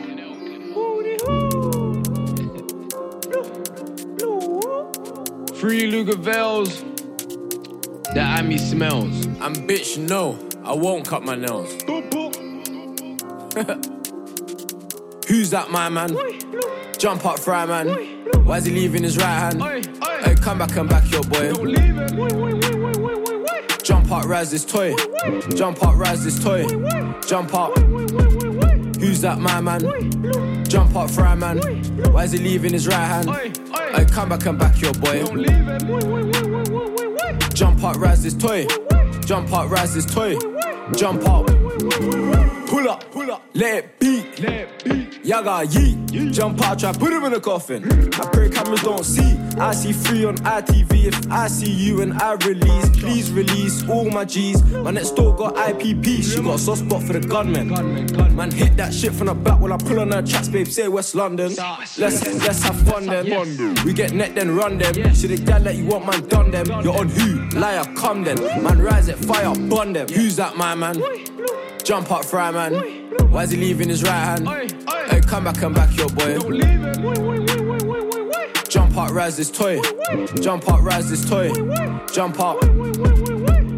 [5.59, 6.87] Three Lugavels.
[8.15, 9.25] That Amy smells.
[9.27, 11.71] And bitch, no, I won't cut my nails.
[15.27, 16.17] Who's that, my man?
[16.97, 17.89] Jump up, fry man.
[18.43, 19.61] Why is he leaving his right hand?
[20.23, 22.80] Hey, come back and back your boy.
[24.11, 24.93] Jump up, rise this toy.
[25.55, 26.67] Jump up, rise this toy.
[27.25, 27.77] Jump up.
[28.99, 30.65] Who's that, my man?
[30.65, 31.59] Jump up, fry man.
[32.11, 33.29] Why is he leaving his right hand?
[33.95, 35.23] Hey, come back and back your boy.
[37.53, 38.67] Jump up, rise this toy.
[39.21, 40.37] Jump up, rise this toy.
[40.93, 41.47] Jump up.
[42.67, 44.39] Pull up, pull up, let it beat.
[44.41, 45.00] Let it beat.
[45.23, 46.31] Yaga yeet.
[46.33, 47.83] Jump out, try put him in a coffin.
[48.15, 49.37] I pray cameras don't see.
[49.59, 51.05] I see free on ITV.
[51.05, 54.63] If I see you and I release, please release all my G's.
[54.71, 56.23] My next door got IPP.
[56.23, 57.69] She got a soft spot for the gunman.
[58.35, 60.67] Man, hit that shit from the back while I pull on her tracks, babe.
[60.67, 61.53] Say West London.
[61.97, 63.75] Let's let's have fun then.
[63.85, 65.13] We get net then run them.
[65.13, 66.67] See the gal that you want, man, done them.
[66.83, 67.59] You're on who?
[67.59, 68.41] Liar, come then.
[68.63, 70.07] Man, rise it, fire, burn them.
[70.09, 71.01] Who's that, my man?
[71.83, 73.00] Jump up, fry man.
[73.29, 74.47] Why is he leaving his right hand?
[75.09, 76.37] Hey, come back and back your boy.
[78.67, 79.81] Jump up, rise this toy.
[80.41, 81.51] Jump up, rise this toy.
[82.13, 82.63] Jump up.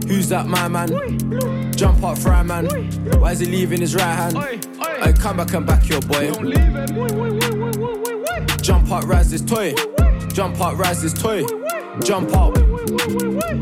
[0.06, 1.72] Who's that, my man?
[1.74, 2.65] Jump up, fry man.
[3.19, 4.38] Why is he leaving his right hand?
[4.38, 6.32] Hey, come back and back your boy.
[8.62, 9.74] Jump up, rise this toy.
[10.34, 11.43] Jump up, rise this toy.
[12.04, 12.56] Jump up.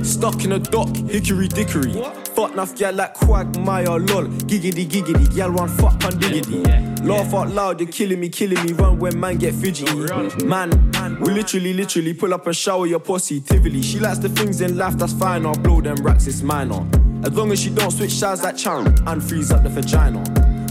[0.05, 2.20] Stuck in a dock, hickory dickory.
[2.35, 4.25] Fuck enough gal like Quagmire, lol.
[4.47, 6.63] Giggity giggity, gal one fuck on diggity.
[7.03, 8.73] Laugh out loud, you're killing me, killing me.
[8.73, 10.45] Run when man get fidgety.
[10.45, 10.71] Man,
[11.19, 13.81] we literally, literally pull up and shower your positively.
[13.81, 15.45] She likes the things in life, that's fine.
[15.45, 16.87] I'll blow them racks, it's minor.
[17.23, 20.23] As long as she don't switch sides like charm and freeze up the vagina.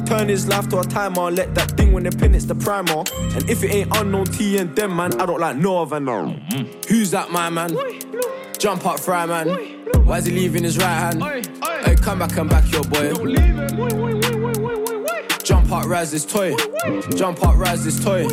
[0.06, 3.04] Turn his life to a timer, let that thing when they pin it's the primer.
[3.36, 6.24] And if it ain't unknown T and them, man, I don't like no other no.
[6.24, 6.88] Mm-hmm.
[6.88, 7.76] Who's that, my man?
[8.58, 9.79] Jump up, fry man.
[10.04, 11.22] Why is he leaving his right hand?
[11.84, 13.14] Hey, come back and back your boy.
[15.42, 16.54] Jump up, rise this toy.
[17.16, 18.26] Jump up, rise this toy.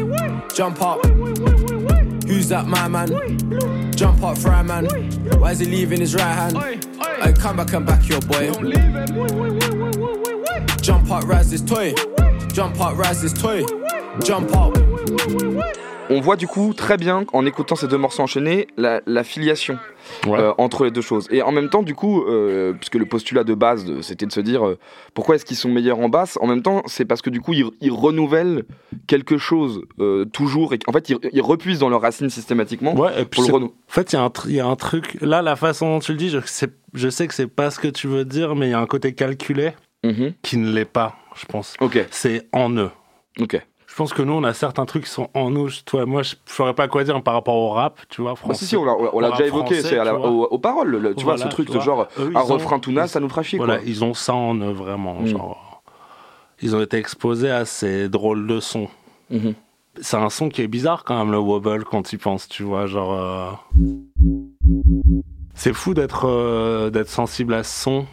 [0.54, 1.06] Jump up.
[1.06, 3.92] Who's that, my man?
[3.92, 4.86] Jump up, fry man.
[5.40, 6.58] Why is he leaving his right hand?
[7.22, 8.52] Hey, come back and back your boy.
[10.82, 11.94] Jump up, rise this toy.
[12.54, 13.64] Jump up, rise this toy.
[14.24, 15.87] Jump up.
[16.10, 19.78] On voit du coup très bien en écoutant ces deux morceaux enchaînés la, la filiation
[20.26, 20.40] Ouais.
[20.40, 21.28] euh, entre les deux choses.
[21.32, 24.32] Et en même temps, du coup, euh, puisque le postulat de base, de- c'était de
[24.32, 24.78] se dire euh,
[25.14, 27.52] pourquoi est-ce qu'ils sont meilleurs en basse, en même temps, c'est parce que du coup,
[27.52, 28.64] ils, ils renouvellent
[29.08, 32.96] quelque chose euh, toujours et en fait, ils, ils repuisent dans leurs racines systématiquement.
[32.96, 34.66] Ouais, et puis pour le en fait, il y, a un tr- il y a
[34.66, 35.18] un truc.
[35.20, 37.80] Là, la façon dont tu le dis, je sais, je sais que c'est pas ce
[37.80, 39.72] que tu veux dire, mais il y a un côté calculé
[40.06, 40.34] Mhm.
[40.42, 41.74] qui ne l'est pas, je pense.
[41.82, 42.92] Ok, C'est en eux.
[43.42, 43.60] ok.
[43.98, 45.70] Je pense que nous, on a certains trucs qui sont en nous.
[45.84, 48.36] Toi, moi, je ne saurais pas quoi dire par rapport au rap, tu vois.
[48.36, 48.60] Français.
[48.60, 51.24] si, si, on l'a, on l'a Rap déjà évoqué, c'est aux, aux paroles, le- tu
[51.24, 53.58] vois, ce truc de genre Eux, un refrain tout ça nous fera chier.
[53.58, 53.88] Voilà, quoi.
[53.88, 55.16] ils ont ça en eux, vraiment.
[55.22, 55.26] Mm.
[55.26, 55.82] Genre,
[56.62, 58.88] ils ont été exposés à ces drôles de sons.
[59.32, 59.56] Mhm.
[60.00, 62.86] C'est un son qui est bizarre quand même, le wobble, quand tu penses, tu vois.
[62.86, 63.14] Genre.
[63.14, 63.50] euh,
[65.56, 68.06] C'est fou d'être euh, d'être sensible à ce son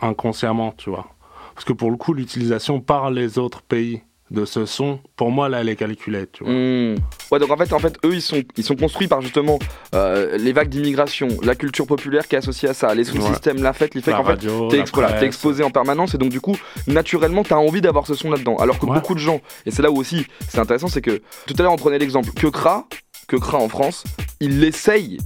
[0.00, 1.08] inconsciemment, tu vois.
[1.54, 5.48] Parce que pour le coup, l'utilisation par les autres pays de ce son, pour moi,
[5.48, 6.52] là, elle est calculée, tu vois.
[6.52, 6.94] Mmh.
[7.32, 9.58] Ouais, donc en fait, en fait, eux, ils sont, ils sont construits par justement
[9.94, 13.72] euh, les vagues d'immigration, la culture populaire qui est associée à ça, les sous-systèmes, la
[13.72, 14.36] fête, les qu'en fait,
[14.70, 18.14] t'es ex- voilà, exposé en permanence et donc du coup, naturellement, t'as envie d'avoir ce
[18.14, 18.56] son là-dedans.
[18.56, 18.94] Alors que Ouais.
[18.94, 21.72] beaucoup de gens, et c'est là où aussi c'est intéressant, c'est que tout à l'heure
[21.72, 22.86] on prenait l'exemple que Kra,
[23.28, 24.04] que Kra en France,
[24.40, 25.18] il essaye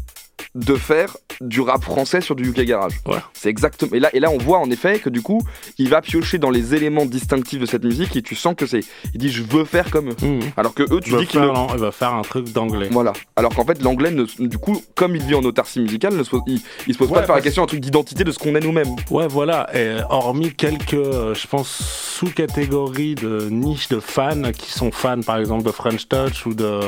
[0.54, 2.92] de faire du rap français sur du UK Garage.
[3.06, 3.18] Ouais.
[3.32, 3.90] C'est exactement.
[3.94, 5.40] Et là, et là, on voit en effet que du coup,
[5.78, 8.80] il va piocher dans les éléments distinctifs de cette musique et tu sens que c'est.
[9.14, 10.16] Il dit, je veux faire comme eux.
[10.26, 10.40] Mmh.
[10.56, 12.88] Alors que eux, tu Il dis qu'ils ne il va faire un truc d'anglais.
[12.92, 13.12] voilà.
[13.36, 16.30] Alors qu'en fait, l'anglais, ne- du coup, comme il vit en autarcie musicale, ne se
[16.30, 18.30] pose- il, il se pose Ouais, pas de faire la question un truc d'identité de
[18.30, 18.94] ce qu'on est nous-mêmes.
[19.10, 19.68] Ouais, voilà.
[19.76, 25.38] Et hormis quelques, euh, je pense, sous-catégories de niches de fans qui sont fans, par
[25.38, 26.80] exemple, de French Touch ou de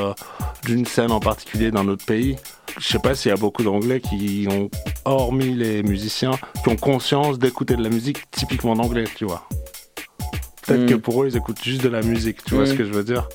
[0.65, 2.35] d'une scène en particulier d'un autre pays.
[2.79, 4.69] Je sais pas s'il y a beaucoup d'anglais qui ont,
[5.05, 6.31] hormis les musiciens,
[6.63, 9.47] qui ont conscience d'écouter de la musique typiquement d'anglais, tu vois.
[10.65, 10.85] Peut-être Mm.
[10.87, 13.03] que pour eux, ils écoutent juste de la musique, tu vois ce que je veux
[13.03, 13.27] dire.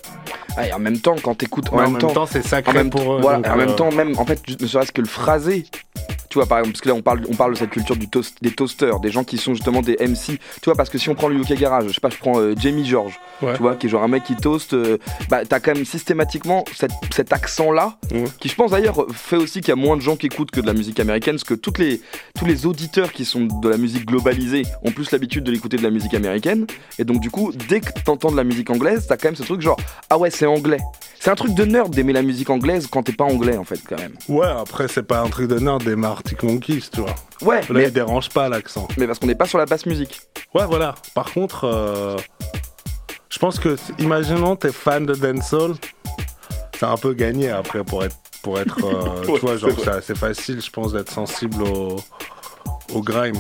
[0.57, 2.91] Ah, et en même temps, quand t'écoutes, en, Mais même temps, c'est en sacré même,
[2.91, 3.21] pour eux.
[3.23, 5.65] voilà, donc, en même euh, temps, même, en fait, juste ne serait-ce que le phrasé.
[6.33, 8.09] Tu vois, par exemple, parce que là, on parle, on parle de cette culture du
[8.09, 10.39] toast, des toasters, des gens qui sont justement des MC.
[10.39, 12.41] Tu vois, parce que si on prend le UK Garage, je sais pas, je prends
[12.41, 13.53] euh, Jamie George, Ouais.
[13.55, 14.97] tu vois, qui est genre un mec qui toast, euh,
[15.29, 17.99] bah, t'as quand même systématiquement cette- cet accent-là,
[18.41, 20.61] qui je pense d'ailleurs fait aussi qu'il y a moins de gens qui écoutent que
[20.63, 22.01] de la musique américaine, parce que toutes les,
[22.39, 25.83] tous les auditeurs qui sont de la musique globalisée ont plus l'habitude de l'écouter de
[25.83, 26.67] la musique américaine.
[26.99, 29.43] Et donc, du coup, dès que t'entends de la musique anglaise, t'as quand même ce
[29.43, 29.77] truc genre,
[30.09, 30.81] ah ouais, c'est anglais.
[31.21, 33.79] C'est un truc de nerd d'aimer la musique anglaise quand t'es pas anglais, en fait,
[33.89, 34.15] quand même.
[34.29, 37.15] Ouais, après, c'est pas un truc de nerd des Arctic Monkeys, tu vois.
[37.43, 38.87] Ouais, Là, mais, il dérange pas l'accent.
[38.97, 40.21] mais parce qu'on n'est pas sur la basse musique.
[40.55, 40.95] Ouais, voilà.
[41.15, 42.17] Par contre, euh,
[43.29, 45.75] je pense que, imaginons, t'es fan de dancehall,
[46.79, 49.89] c'est un peu gagné après pour être, pour être, euh, Ouais, tu vois, genre, c'est
[49.89, 51.97] assez facile, je pense, d'être sensible au,
[52.95, 53.39] au grime,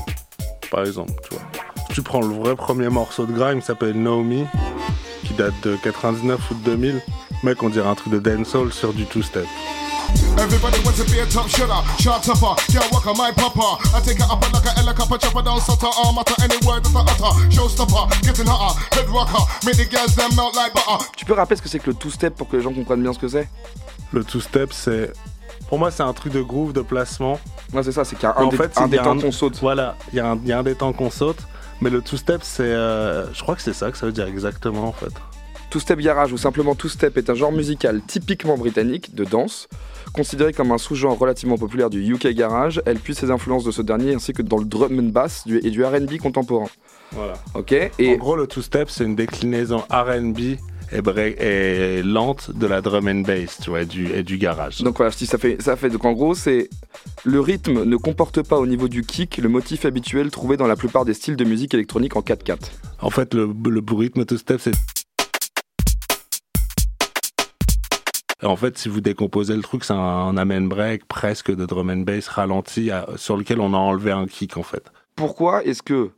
[0.70, 1.42] par exemple, tu vois.
[1.88, 4.44] Si tu prends le vrai premier morceau de grime, s'appelle Me,
[5.24, 7.00] qui date de 99 ou de 2000.
[7.44, 9.46] Mec, on dirait un truc de dancehall sur du two-step.
[10.38, 12.54] Everybody wants to be a top shooter, shot topper.
[12.72, 13.78] Can't walk on my papa.
[13.94, 15.86] I take it up like a helicopter, chopper down sutter.
[15.86, 17.32] All matter any word that I utter.
[17.54, 19.44] Showstopper, getting hotter, head rocker.
[19.66, 21.04] Make the girls them melt like butter.
[21.16, 23.12] Tu peux rappeler ce que c'est que le two-step pour que les gens comprennent bien
[23.12, 23.48] ce que c'est?
[24.12, 25.12] Le two-step, c'est.
[25.68, 27.38] Pour moi, c'est un truc de groove, de placement.
[27.72, 29.02] Ouais, c'est ça, c'est qu'il y a un, En des, fait, c'est un des a
[29.04, 29.58] temps un- qu'on saute.
[29.60, 31.38] Voilà, il y, a un- il y a un des temps qu'on saute.
[31.80, 32.62] Mais le two-step, c'est.
[32.62, 35.12] euh, je crois que c'est ça que ça veut dire exactement, en fait.
[35.72, 39.68] Two-step garage ou simplement two-step est un genre musical typiquement britannique de danse,
[40.12, 42.82] considéré comme un sous-genre relativement populaire du UK garage.
[42.84, 45.60] Elle puise ses influences de ce dernier ainsi que dans le drum and bass du-
[45.64, 46.68] et du R&B contemporain.
[47.12, 47.32] Voilà.
[47.54, 47.74] Ok
[48.06, 50.58] En gros, le two-step, c'est une déclinaison RB
[50.92, 54.82] et, lente de la drum and bass, tu vois, et du, et du garage.
[54.82, 56.68] donc voilà, si ça fait ça fait donc en gros c'est
[57.24, 60.76] le rythme ne comporte pas au niveau du kick le motif habituel trouvé dans la
[60.76, 62.58] plupart des styles de musique électronique en 4/4.
[63.00, 64.72] En fait, le, le rythme two-step, c'est.
[68.42, 71.98] En fait, si vous décomposez le truc, c'est un amen break presque de drum and
[71.98, 74.90] bass ralenti à- sur lequel on a enlevé un kick, en fait.
[75.16, 76.10] Pourquoi est-ce que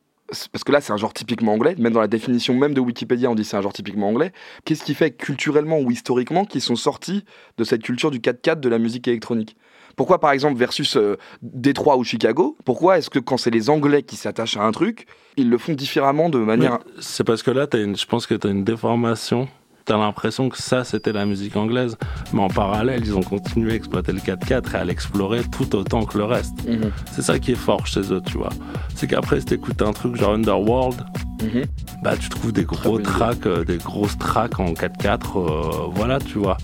[0.52, 3.30] parce que là c'est un genre typiquement anglais, même dans la définition même de Wikipédia
[3.30, 4.32] on dit c'est un genre typiquement anglais.
[4.64, 7.24] Qu'est-ce qui fait culturellement ou historiquement qu'ils sont sortis
[7.58, 9.54] de cette culture du 4-4 de la musique électronique?
[9.96, 14.02] Pourquoi par exemple versus euh, Détroit ou Chicago Pourquoi est-ce que quand c'est les Anglais
[14.02, 15.06] qui s'attachent à un truc,
[15.36, 16.78] ils le font différemment de manière...
[17.00, 19.46] C'est parce que là, une, je pense que tu as une déformation.
[19.86, 21.96] Tu as l'impression que ça, c'était la musique anglaise.
[22.32, 26.04] Mais en parallèle, ils ont continué à exploiter le 4-4 et à l'explorer tout autant
[26.06, 26.54] que le reste.
[26.66, 28.48] Mhm, C'est ça qui est fort chez eux, tu vois.
[28.94, 31.04] C'est qu'après, si t'écoutes un truc genre Underworld,
[31.42, 31.64] mhm.
[32.02, 36.38] bah tu trouves des gros tracks, euh, des grosses tracks en 4-4, euh, voilà, tu
[36.38, 36.56] vois.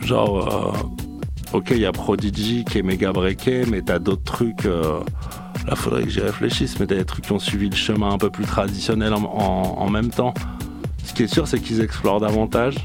[0.00, 0.74] Genre,
[1.52, 4.62] euh, ok, il y a Prodigy qui est méga breaké, mais t'as d'autres trucs.
[4.64, 8.18] là, faudrait que j'y réfléchisse, mais t'as des trucs qui ont suivi le chemin un
[8.18, 10.32] peu plus traditionnel en, en- en même temps.
[11.20, 12.76] Qui est sûr, c'est qu'ils explorent davantage.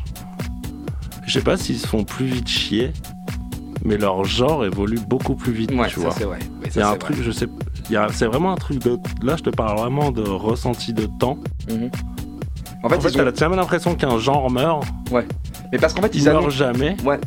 [1.26, 2.92] Je sais pas s'ils se font plus vite chier,
[3.86, 6.12] mais leur genre évolue beaucoup plus vite, Ouais, tu ça vois.
[6.12, 6.40] c'est vrai.
[6.40, 7.48] Ouais, Il ça, y a un truc, je sais,
[7.90, 9.00] il c'est vraiment un truc de.
[9.24, 11.38] Là, je te parle vraiment de ressenti de temps.
[11.72, 11.90] Mhm.
[12.84, 14.84] En fait, En fait, ont- jamais l'impression qu'un genre meurt.
[15.72, 16.50] mais parce qu'en fait Il ils meurt annoncent...
[16.58, 17.22] jamais, Ouais,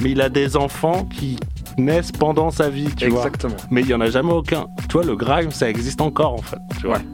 [0.00, 1.38] mais il a des enfants qui
[1.76, 3.18] naissent pendant sa vie, tu vois.
[3.26, 3.56] exactement.
[3.72, 4.66] Mais il y en a jamais aucun.
[4.88, 6.58] Tu vois, le grime, ça existe encore en fait.
[6.78, 6.98] Tu vois.
[6.98, 7.04] Ouais.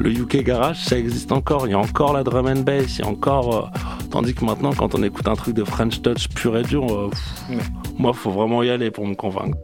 [0.00, 1.66] Le UK Garage, ça existe encore.
[1.66, 2.98] Il y a encore la drum and bass.
[2.98, 3.54] Il y a encore.
[3.74, 3.78] euh,
[4.10, 7.08] Tandis que maintenant, quand on écoute un truc de French Touch pur et dur, euh,
[7.10, 7.56] pff, Ouais.
[7.98, 9.56] moi, faut vraiment y aller pour me convaincre.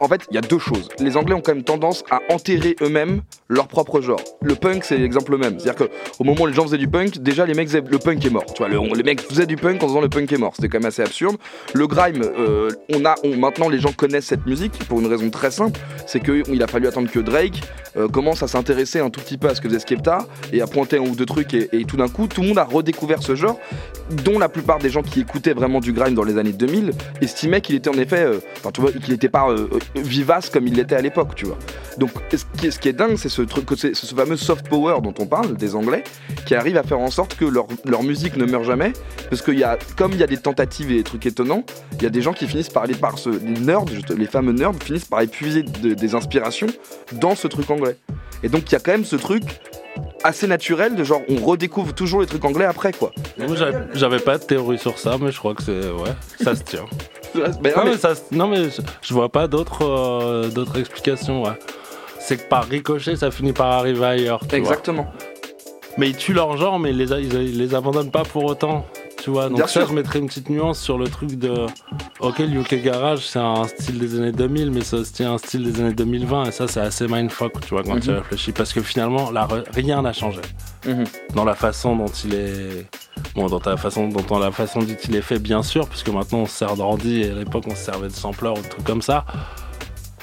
[0.00, 0.88] En fait, il y a deux choses.
[0.98, 4.20] Les Anglais ont quand même tendance à enterrer eux-mêmes leur propre genre.
[4.42, 5.58] Le punk, c'est l'exemple même.
[5.58, 8.24] C'est-à-dire qu'au moment où les gens faisaient du punk, déjà les mecs faisaient le punk
[8.24, 8.46] est mort.
[8.46, 10.52] Tu vois, les mecs faisaient du punk en disant le punk est mort.
[10.56, 11.36] C'était quand même assez absurde.
[11.72, 15.50] Le grime, euh, on a, maintenant les gens connaissent cette musique pour une raison très
[15.50, 17.60] simple, c'est qu'il a fallu attendre que Drake
[17.96, 20.66] euh, commence à s'intéresser un tout petit peu à ce que faisait Skepta et à
[20.66, 23.34] pointer un ou deux trucs et, tout d'un coup, tout le monde a redécouvert ce
[23.34, 23.58] genre,
[24.24, 27.60] dont la plupart des gens qui écoutaient vraiment du grime dans les années 2000 estimaient
[27.60, 29.46] qu'il était en effet, euh, enfin tu vois, qu'il n'était pas
[29.94, 31.58] vivace comme il l'était à l'époque, tu vois.
[31.98, 35.14] Donc ce qui est, dingue, c'est ce truc, que c'est ce fameux soft power dont
[35.18, 36.02] on parle des Anglais,
[36.46, 38.92] qui arrive à faire en sorte que leur, leur musique ne meurt jamais,
[39.30, 42.02] parce qu'il y a, comme il y a des tentatives et des trucs étonnants, il
[42.02, 43.84] y a des gens qui finissent par aller par ce, les nerds,
[44.16, 46.68] les fameux nerds finissent par épuiser de- des inspirations
[47.12, 47.96] dans ce truc anglais.
[48.42, 49.42] Et donc il y a quand même ce truc
[50.24, 53.12] assez naturel de genre on redécouvre toujours les trucs anglais après quoi.
[53.94, 55.90] J'avais pas de théorie sur ça, mais je crois que c'est.
[55.90, 56.10] Ouais,
[56.42, 56.84] ça se tient.
[57.34, 60.78] Mais non, mais- mais, ça, se- non, mais je, je vois pas d'autres euh, d'autres
[60.78, 61.58] explications, ouais.
[62.18, 64.40] C'est que par ricochet, ça finit par arriver ailleurs.
[64.40, 64.58] tu vois.
[64.58, 65.06] Exactement.
[65.98, 68.84] Mais ils tuent leur genre, mais ils les, ils, les abandonnent pas pour autant.
[69.22, 69.88] Tu vois, donc Bien ça, sûr.
[69.88, 71.66] je mettrais une petite nuance sur le truc de.
[72.20, 75.70] Ok, le UK Garage, c'est un style des années 2000, mais c'est aussi un style
[75.72, 78.16] des années 2020, et ça, c'est assez mindfuck, tu vois, quand tu Mhm.
[78.18, 80.40] réfléchis, parce que finalement, là, rien n'a changé
[80.86, 81.04] Mhm.
[81.34, 82.86] dans la façon dont il est.
[83.34, 86.76] Bon, dans la façon dont il est fait, bien sûr, puisque maintenant on se sert
[86.76, 89.24] d'ordi et à l'époque on se servait de sampler ou de trucs comme ça.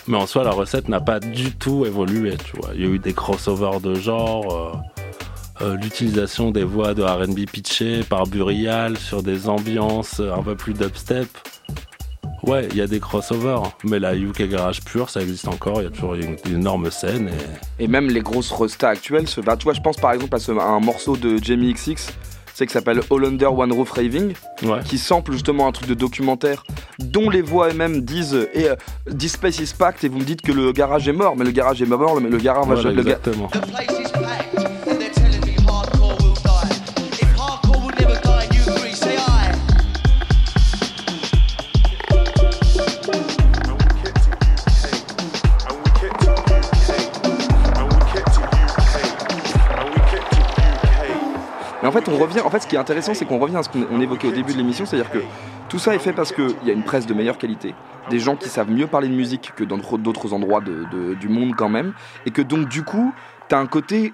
[0.08, 2.36] Mais en soi, la recette n'a pas du tout évolué.
[2.74, 4.82] Il y a eu des crossovers de genre,
[5.62, 10.56] euh, euh, l'utilisation des voix de R&B pitchées par Burial sur des ambiances un peu
[10.56, 11.28] plus dubstep.
[12.44, 15.82] Ouais, il y a des crossovers, mais la UK Garage pure, ça existe encore.
[15.82, 17.30] Il y a toujours une, une énorme scène.
[17.80, 17.84] Et...
[17.84, 19.42] Et même les grosses restas actuelles, se...
[19.42, 22.08] bah, tu vois, je pense par exemple à, ce- à un morceau de Jamie XX,
[22.54, 24.80] c'est qui s'appelle All Under One Roof Raving, Ouais.
[24.86, 26.64] qui sample justement un truc de documentaire
[27.00, 28.76] dont les voix elles-mêmes disent et euh,
[29.18, 31.52] This place is packed et vous me dites que le garage est mort, mais le
[31.52, 33.50] garage est mort, mais le garage va Voilà, le ga- exactement.
[51.92, 52.40] En fait, on revient.
[52.42, 54.32] En fait, ce qui est intéressant, c'est qu'on revient à ce qu'on on évoquait au
[54.32, 55.20] début de l'émission, c'est-à-dire que
[55.70, 57.74] tout ça est fait parce qu'il y a une presse de meilleure qualité,
[58.10, 61.28] des gens qui savent mieux parler de musique que dans d'autres- endroits de- de- du
[61.30, 61.94] monde quand même,
[62.26, 63.14] et que donc du coup,
[63.50, 64.14] t'as un côté.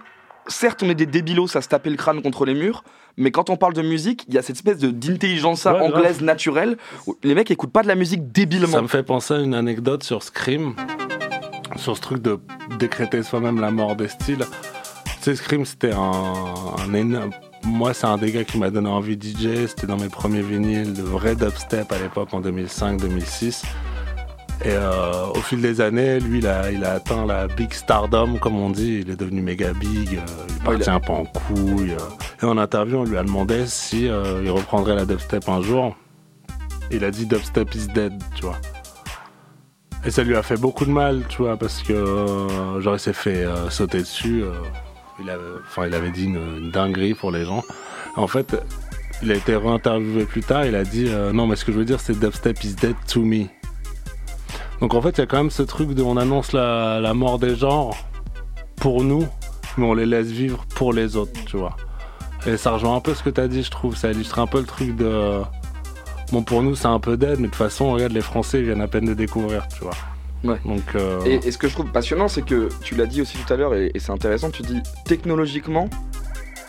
[0.49, 2.83] Certes, on est des débilos à se taper le crâne contre les murs,
[3.17, 5.83] mais quand on parle de musique, il y a cette espèce d'intelligence Ouais, grave.
[5.83, 6.77] anglaise naturelle.
[7.05, 8.67] où les mecs écoutent pas de la musique débilement.
[8.67, 10.73] Ça me fait penser à une anecdote sur Scream,
[11.75, 12.39] sur ce truc de
[12.79, 14.45] décréter soi-même la mort des styles.
[15.05, 16.23] Tu sais, Scream, c'était un,
[16.79, 17.31] un énorme.
[17.63, 19.67] Moi, c'est un des gars qui m'a donné envie de DJ.
[19.67, 23.63] C'était dans mes premiers vinyles de vrai dubstep à l'époque, en 2005-2006.
[24.65, 28.37] Et euh, au fil des années, lui, il a, il a atteint la big stardom,
[28.39, 28.99] comme on dit.
[29.01, 30.15] Il est devenu méga big.
[30.15, 31.91] euh, il partit un peu en couille.
[31.93, 31.97] euh.
[32.41, 35.95] Et en interview, on lui a demandé si il reprendrait la dubstep un jour.
[36.91, 38.57] Il a dit dubstep is dead, tu vois.
[40.05, 41.93] Et ça lui a fait beaucoup de mal, tu vois, parce que
[42.79, 44.43] genre il s'est fait sauter dessus.
[45.19, 47.63] Il, avait, dit une, dinguerie pour les gens.
[48.15, 48.55] En fait,
[49.21, 50.65] il a été réinterviewé plus tard.
[50.65, 52.95] Il a dit euh, non, mais ce que je veux dire, c'est dubstep is dead
[53.07, 53.45] to me.
[54.79, 57.39] Donc en fait, il y a quand même ce truc de on annonce la, mort
[57.39, 57.97] des genres
[58.75, 59.27] pour nous,
[59.77, 61.75] mais on les laisse vivre pour les autres, tu vois.
[62.45, 63.95] Et ça rejoint un peu ce que tu as dit, je trouve.
[63.95, 65.41] Ça illustre un peu le truc de.
[66.31, 68.81] Bon, pour nous, c'est un peu dead, mais de toute façon, regarde, les Français viennent
[68.81, 69.95] à peine de découvrir, tu vois.
[70.43, 70.57] Ouais.
[70.65, 70.83] Donc.
[70.95, 73.53] euh, Et, et ce que je trouve passionnant, c'est que tu l'as dit aussi tout
[73.53, 75.89] à l'heure, et, et c'est intéressant, tu dis technologiquement,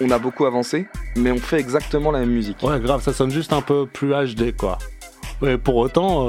[0.00, 2.62] on a beaucoup avancé, mais on fait exactement la même musique.
[2.62, 4.78] Ouais, grave, ça sonne juste un peu plus HD, quoi.
[5.40, 6.28] Mais pour autant,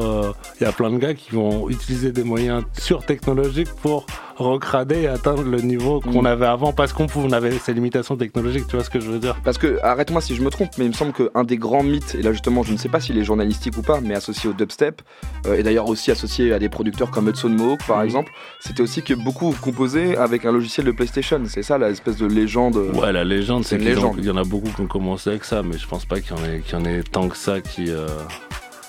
[0.59, 4.05] il y a plein de gars qui vont utiliser des moyens surtechnologiques pour
[4.37, 6.25] recrader et atteindre le niveau qu'on Mm.
[6.27, 9.35] avait avant parce qu'on avait ces limitations technologiques, tu vois ce que je veux dire?
[9.43, 12.15] Parce que, arrête-moi si je me trompe, mais il me semble qu'un des grands mythes,
[12.17, 14.53] et là justement je ne sais pas s'il est journalistique ou pas, mais associé au
[14.53, 15.01] dubstep,
[15.45, 18.05] euh, et d'ailleurs aussi associé à des producteurs comme Hudson Mohawk par Mhm.
[18.05, 18.31] exemple,
[18.61, 21.41] c'était aussi que beaucoup composaient avec un logiciel de PlayStation.
[21.45, 22.77] C'est ça la espèce de légende.
[22.77, 23.89] Ouais, la légende, C'est qu'il
[24.25, 26.75] y en a beaucoup qui ont commencé avec ça, mais je pense pas qu'il y
[26.75, 27.89] en ait, tant que ça qui.
[27.89, 28.07] euh,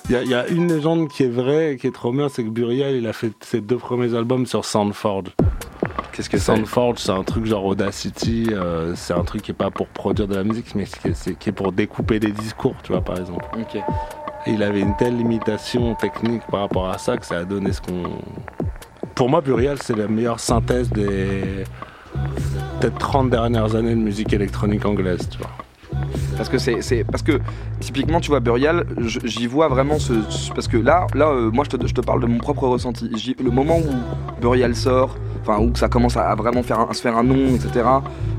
[0.09, 2.13] Il y, a- il y a une légende qui est vraie et qui est trop
[2.13, 5.29] bien, c'est que Burial, il a fait ses deux premiers albums sur Soundforge.
[6.13, 6.57] Qu'est-ce que c'est?
[6.57, 10.27] Soundforge, c'est un truc genre Audacity, euh, c'est un truc qui est pas pour produire
[10.27, 13.03] de la musique, mais qui est, c'est- qui est pour découper des discours, tu vois,
[13.03, 13.45] par exemple.
[14.47, 17.73] Et il avait une telle limitation technique par rapport à ça que ça a donné
[17.73, 18.03] ce qu'on.
[19.15, 21.65] Pour moi, Burial, c'est la meilleure synthèse des
[22.81, 25.51] peut-être 30 dernières années de musique électronique anglaise, tu vois.
[26.37, 27.39] Parce que c'est, parce que
[27.81, 28.87] typiquement tu vois Burial,
[29.25, 32.01] j'y vois vraiment ce, ce- parce que là là euh, moi je te, je te
[32.01, 33.11] parle de mon propre ressenti.
[33.43, 36.95] Le moment où Burial sort, enfin où ça commence à, à vraiment faire un- à
[36.95, 37.85] se faire un nom, etc.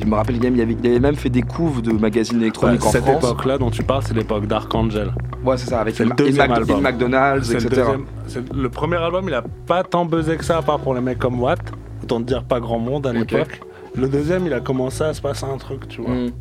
[0.01, 2.83] Je me rappelle il avait, il avait même fait des couves de magazines Ouais, électroniques
[2.85, 3.23] en cette France.
[3.23, 5.13] époque-là dont tu parles, c'est l'époque d'Archangel.
[5.45, 6.81] Ouais c'est ça avec le deuxième album.
[6.81, 7.81] McDonald's, C'est le, etc.
[8.25, 11.01] deuxième- le premier album, il a pas tant buzzé que ça, à part pour les
[11.01, 11.59] mecs comme Watt.
[12.03, 13.61] Autant te dire pas grand monde à l'époque.
[13.95, 16.15] Le deuxième, il a commencé à se passer un truc, tu vois.
[16.15, 16.31] Mm.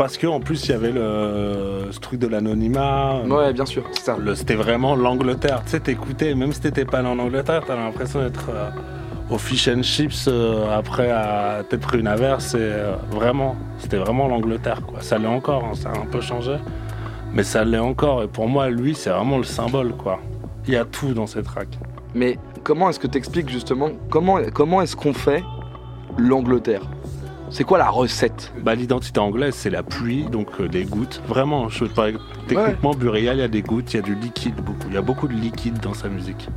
[0.00, 3.20] Parce que en plus, il y avait le, ce truc de l'anonymat.
[3.28, 4.16] Ouais bien sûr c'est ça.
[4.18, 5.60] Le- C'était vraiment l'Angleterre.
[5.66, 8.70] Tu sais, t'écoutais, même si t'étais pas allé en Angleterre, t'avais l'impression d'être euh,
[9.28, 12.54] au fish and chips euh, après à t'être pris une averse.
[12.54, 14.80] Et, euh, vraiment, c'était vraiment l'Angleterre.
[14.86, 15.02] quoi.
[15.02, 16.56] Ça l'est encore, hein, ça a un peu changé.
[17.34, 18.22] Mais ça l'est encore.
[18.22, 19.92] Et pour moi, lui, c'est vraiment le symbole.
[19.92, 20.18] quoi.
[20.66, 21.78] Il y a tout dans ces tracks.
[22.14, 25.44] Mais comment est-ce que t'expliques justement comment comment est-ce qu'on fait
[26.16, 26.80] l'Angleterre?
[27.50, 31.20] C'est quoi la recette Bah, L'identité anglaise, c'est la pluie, donc euh, les gouttes.
[31.26, 32.06] Vraiment, je veux pas.
[32.46, 34.86] Techniquement, Burial, il y a des gouttes, il y a du liquide beaucoup.
[34.88, 36.48] Il y a beaucoup de liquide dans sa musique.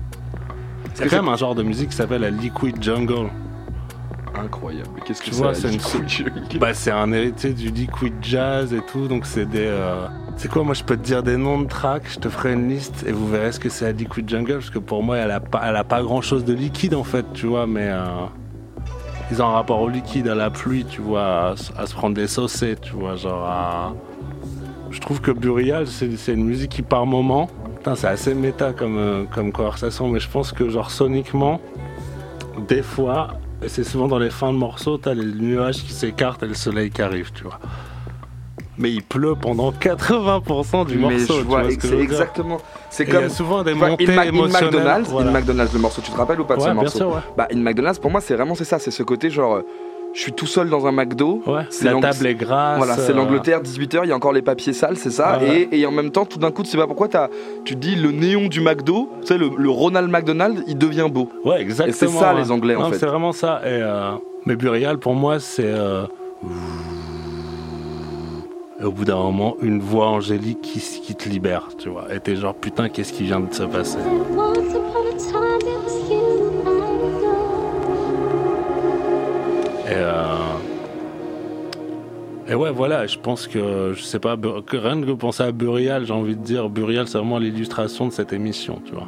[0.93, 3.29] C'est quand même un genre de musique qui s'appelle la liquid jungle.
[4.35, 4.89] Incroyable.
[5.05, 5.79] Qu'est-ce que c'est c'est une-
[6.59, 9.65] Bah, c'est un héritier du liquid jazz et tout, donc c'est des.
[9.67, 12.53] euh, C'est quoi, moi je peux te dire des noms de tracks, je te ferai
[12.53, 15.17] une liste et vous verrez ce que c'est la liquid jungle, parce que pour moi
[15.17, 17.87] elle a pas, elle a pas grand chose de liquide en fait, tu vois, mais.
[17.91, 18.05] euh,
[19.33, 21.95] Ils ont un rapport au liquide, à la pluie, tu vois, à, se- à se
[21.95, 23.93] prendre des saucés, tu vois, genre à.
[24.91, 27.49] Je trouve que Burial, c'est c'est une musique qui par moment,
[27.95, 31.59] c'est assez méta comme, euh, comme conversation, mais je pense que genre soniquement,
[32.67, 33.29] des fois,
[33.63, 36.53] et c'est souvent dans les fins de morceaux, t'as les nuages qui s'écartent et le
[36.53, 37.59] soleil qui arrive, tu vois.
[38.77, 41.33] Mais il pleut pendant 80% du mais morceau.
[41.33, 42.57] je tu vois, vois ce ex- que je veux dire exactement.
[42.93, 45.09] C'est Et il y comme a souvent des vois, montées In, Ma- In émotionnelles, McDonald's,
[45.09, 45.29] voilà.
[45.29, 47.21] In McDonald's, le morceau, tu te rappelles ou pas de ce Ouais, morceau sûr, ouais.
[47.35, 49.61] Bah, In McDonald's, pour moi, c'est vraiment c'est ça, c'est ce côté genre,
[50.13, 51.41] je suis tout seul dans un McDo.
[51.47, 52.77] Ouais, la table est grasse.
[52.77, 55.39] Voilà, c'est euh, l'Angleterre, 18h, il y a encore les papiers sales, c'est ça.
[55.39, 55.67] Ouais.
[55.71, 57.29] Et, et en même temps, tout d'un coup, tu sais pas pourquoi, as,
[57.65, 61.29] tu dis le néon du McDo, tu sais, le, le Ronald McDonald, il devient beau.
[61.43, 61.89] Ouais, exactement.
[61.89, 62.41] Et c'est ça, ouais.
[62.41, 62.99] les Anglais, en fait.
[62.99, 63.61] C'est vraiment ça.
[63.63, 64.11] Et, euh,
[64.45, 65.63] mais Burial, pour moi, c'est.
[65.65, 66.03] euh,
[68.83, 72.13] au bout d'un moment, une voix angélique qui, qui te libère, tu vois.
[72.13, 73.97] Et t'es genre, putain, qu'est-ce qui vient de se passer?
[79.85, 80.35] Et, euh,
[82.55, 86.13] ouais, voilà, je pense que, je sais pas, que rien que penser à Burial, j'ai
[86.13, 89.07] envie de dire, Burial, c'est vraiment l'illustration de cette émission, tu vois.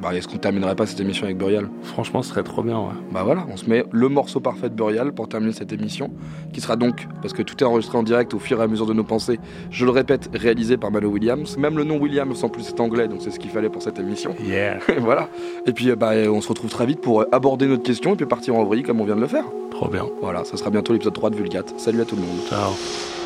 [0.00, 1.68] Bah, est-ce qu'on terminerait pas cette émission avec Burial?
[1.82, 2.94] Franchement, ce serait trop bien, ouais.
[3.12, 6.10] Bah voilà, on se met le morceau parfait de Burial pour terminer cette émission,
[6.52, 8.86] qui sera donc, parce que tout est enregistré en direct au fur et à mesure
[8.86, 9.38] de nos pensées,
[9.70, 11.56] je le répète, réalisé par Mano Williams.
[11.58, 13.98] Même le nom Williams en plus est anglais, donc c'est ce qu'il fallait pour cette
[13.98, 14.34] émission.
[14.44, 15.28] Yeah, Et voilà.
[15.66, 18.16] Et puis euh, bah, on se retrouve très vite pour euh, aborder notre question et
[18.16, 19.44] puis partir en vrille comme on vient de le faire.
[19.70, 20.06] trop bien.
[20.22, 21.74] Voilà, ça sera bientôt l'épisode 3 de Vulgate.
[21.78, 22.38] Salut à tout le monde.
[22.48, 23.17] Ciao.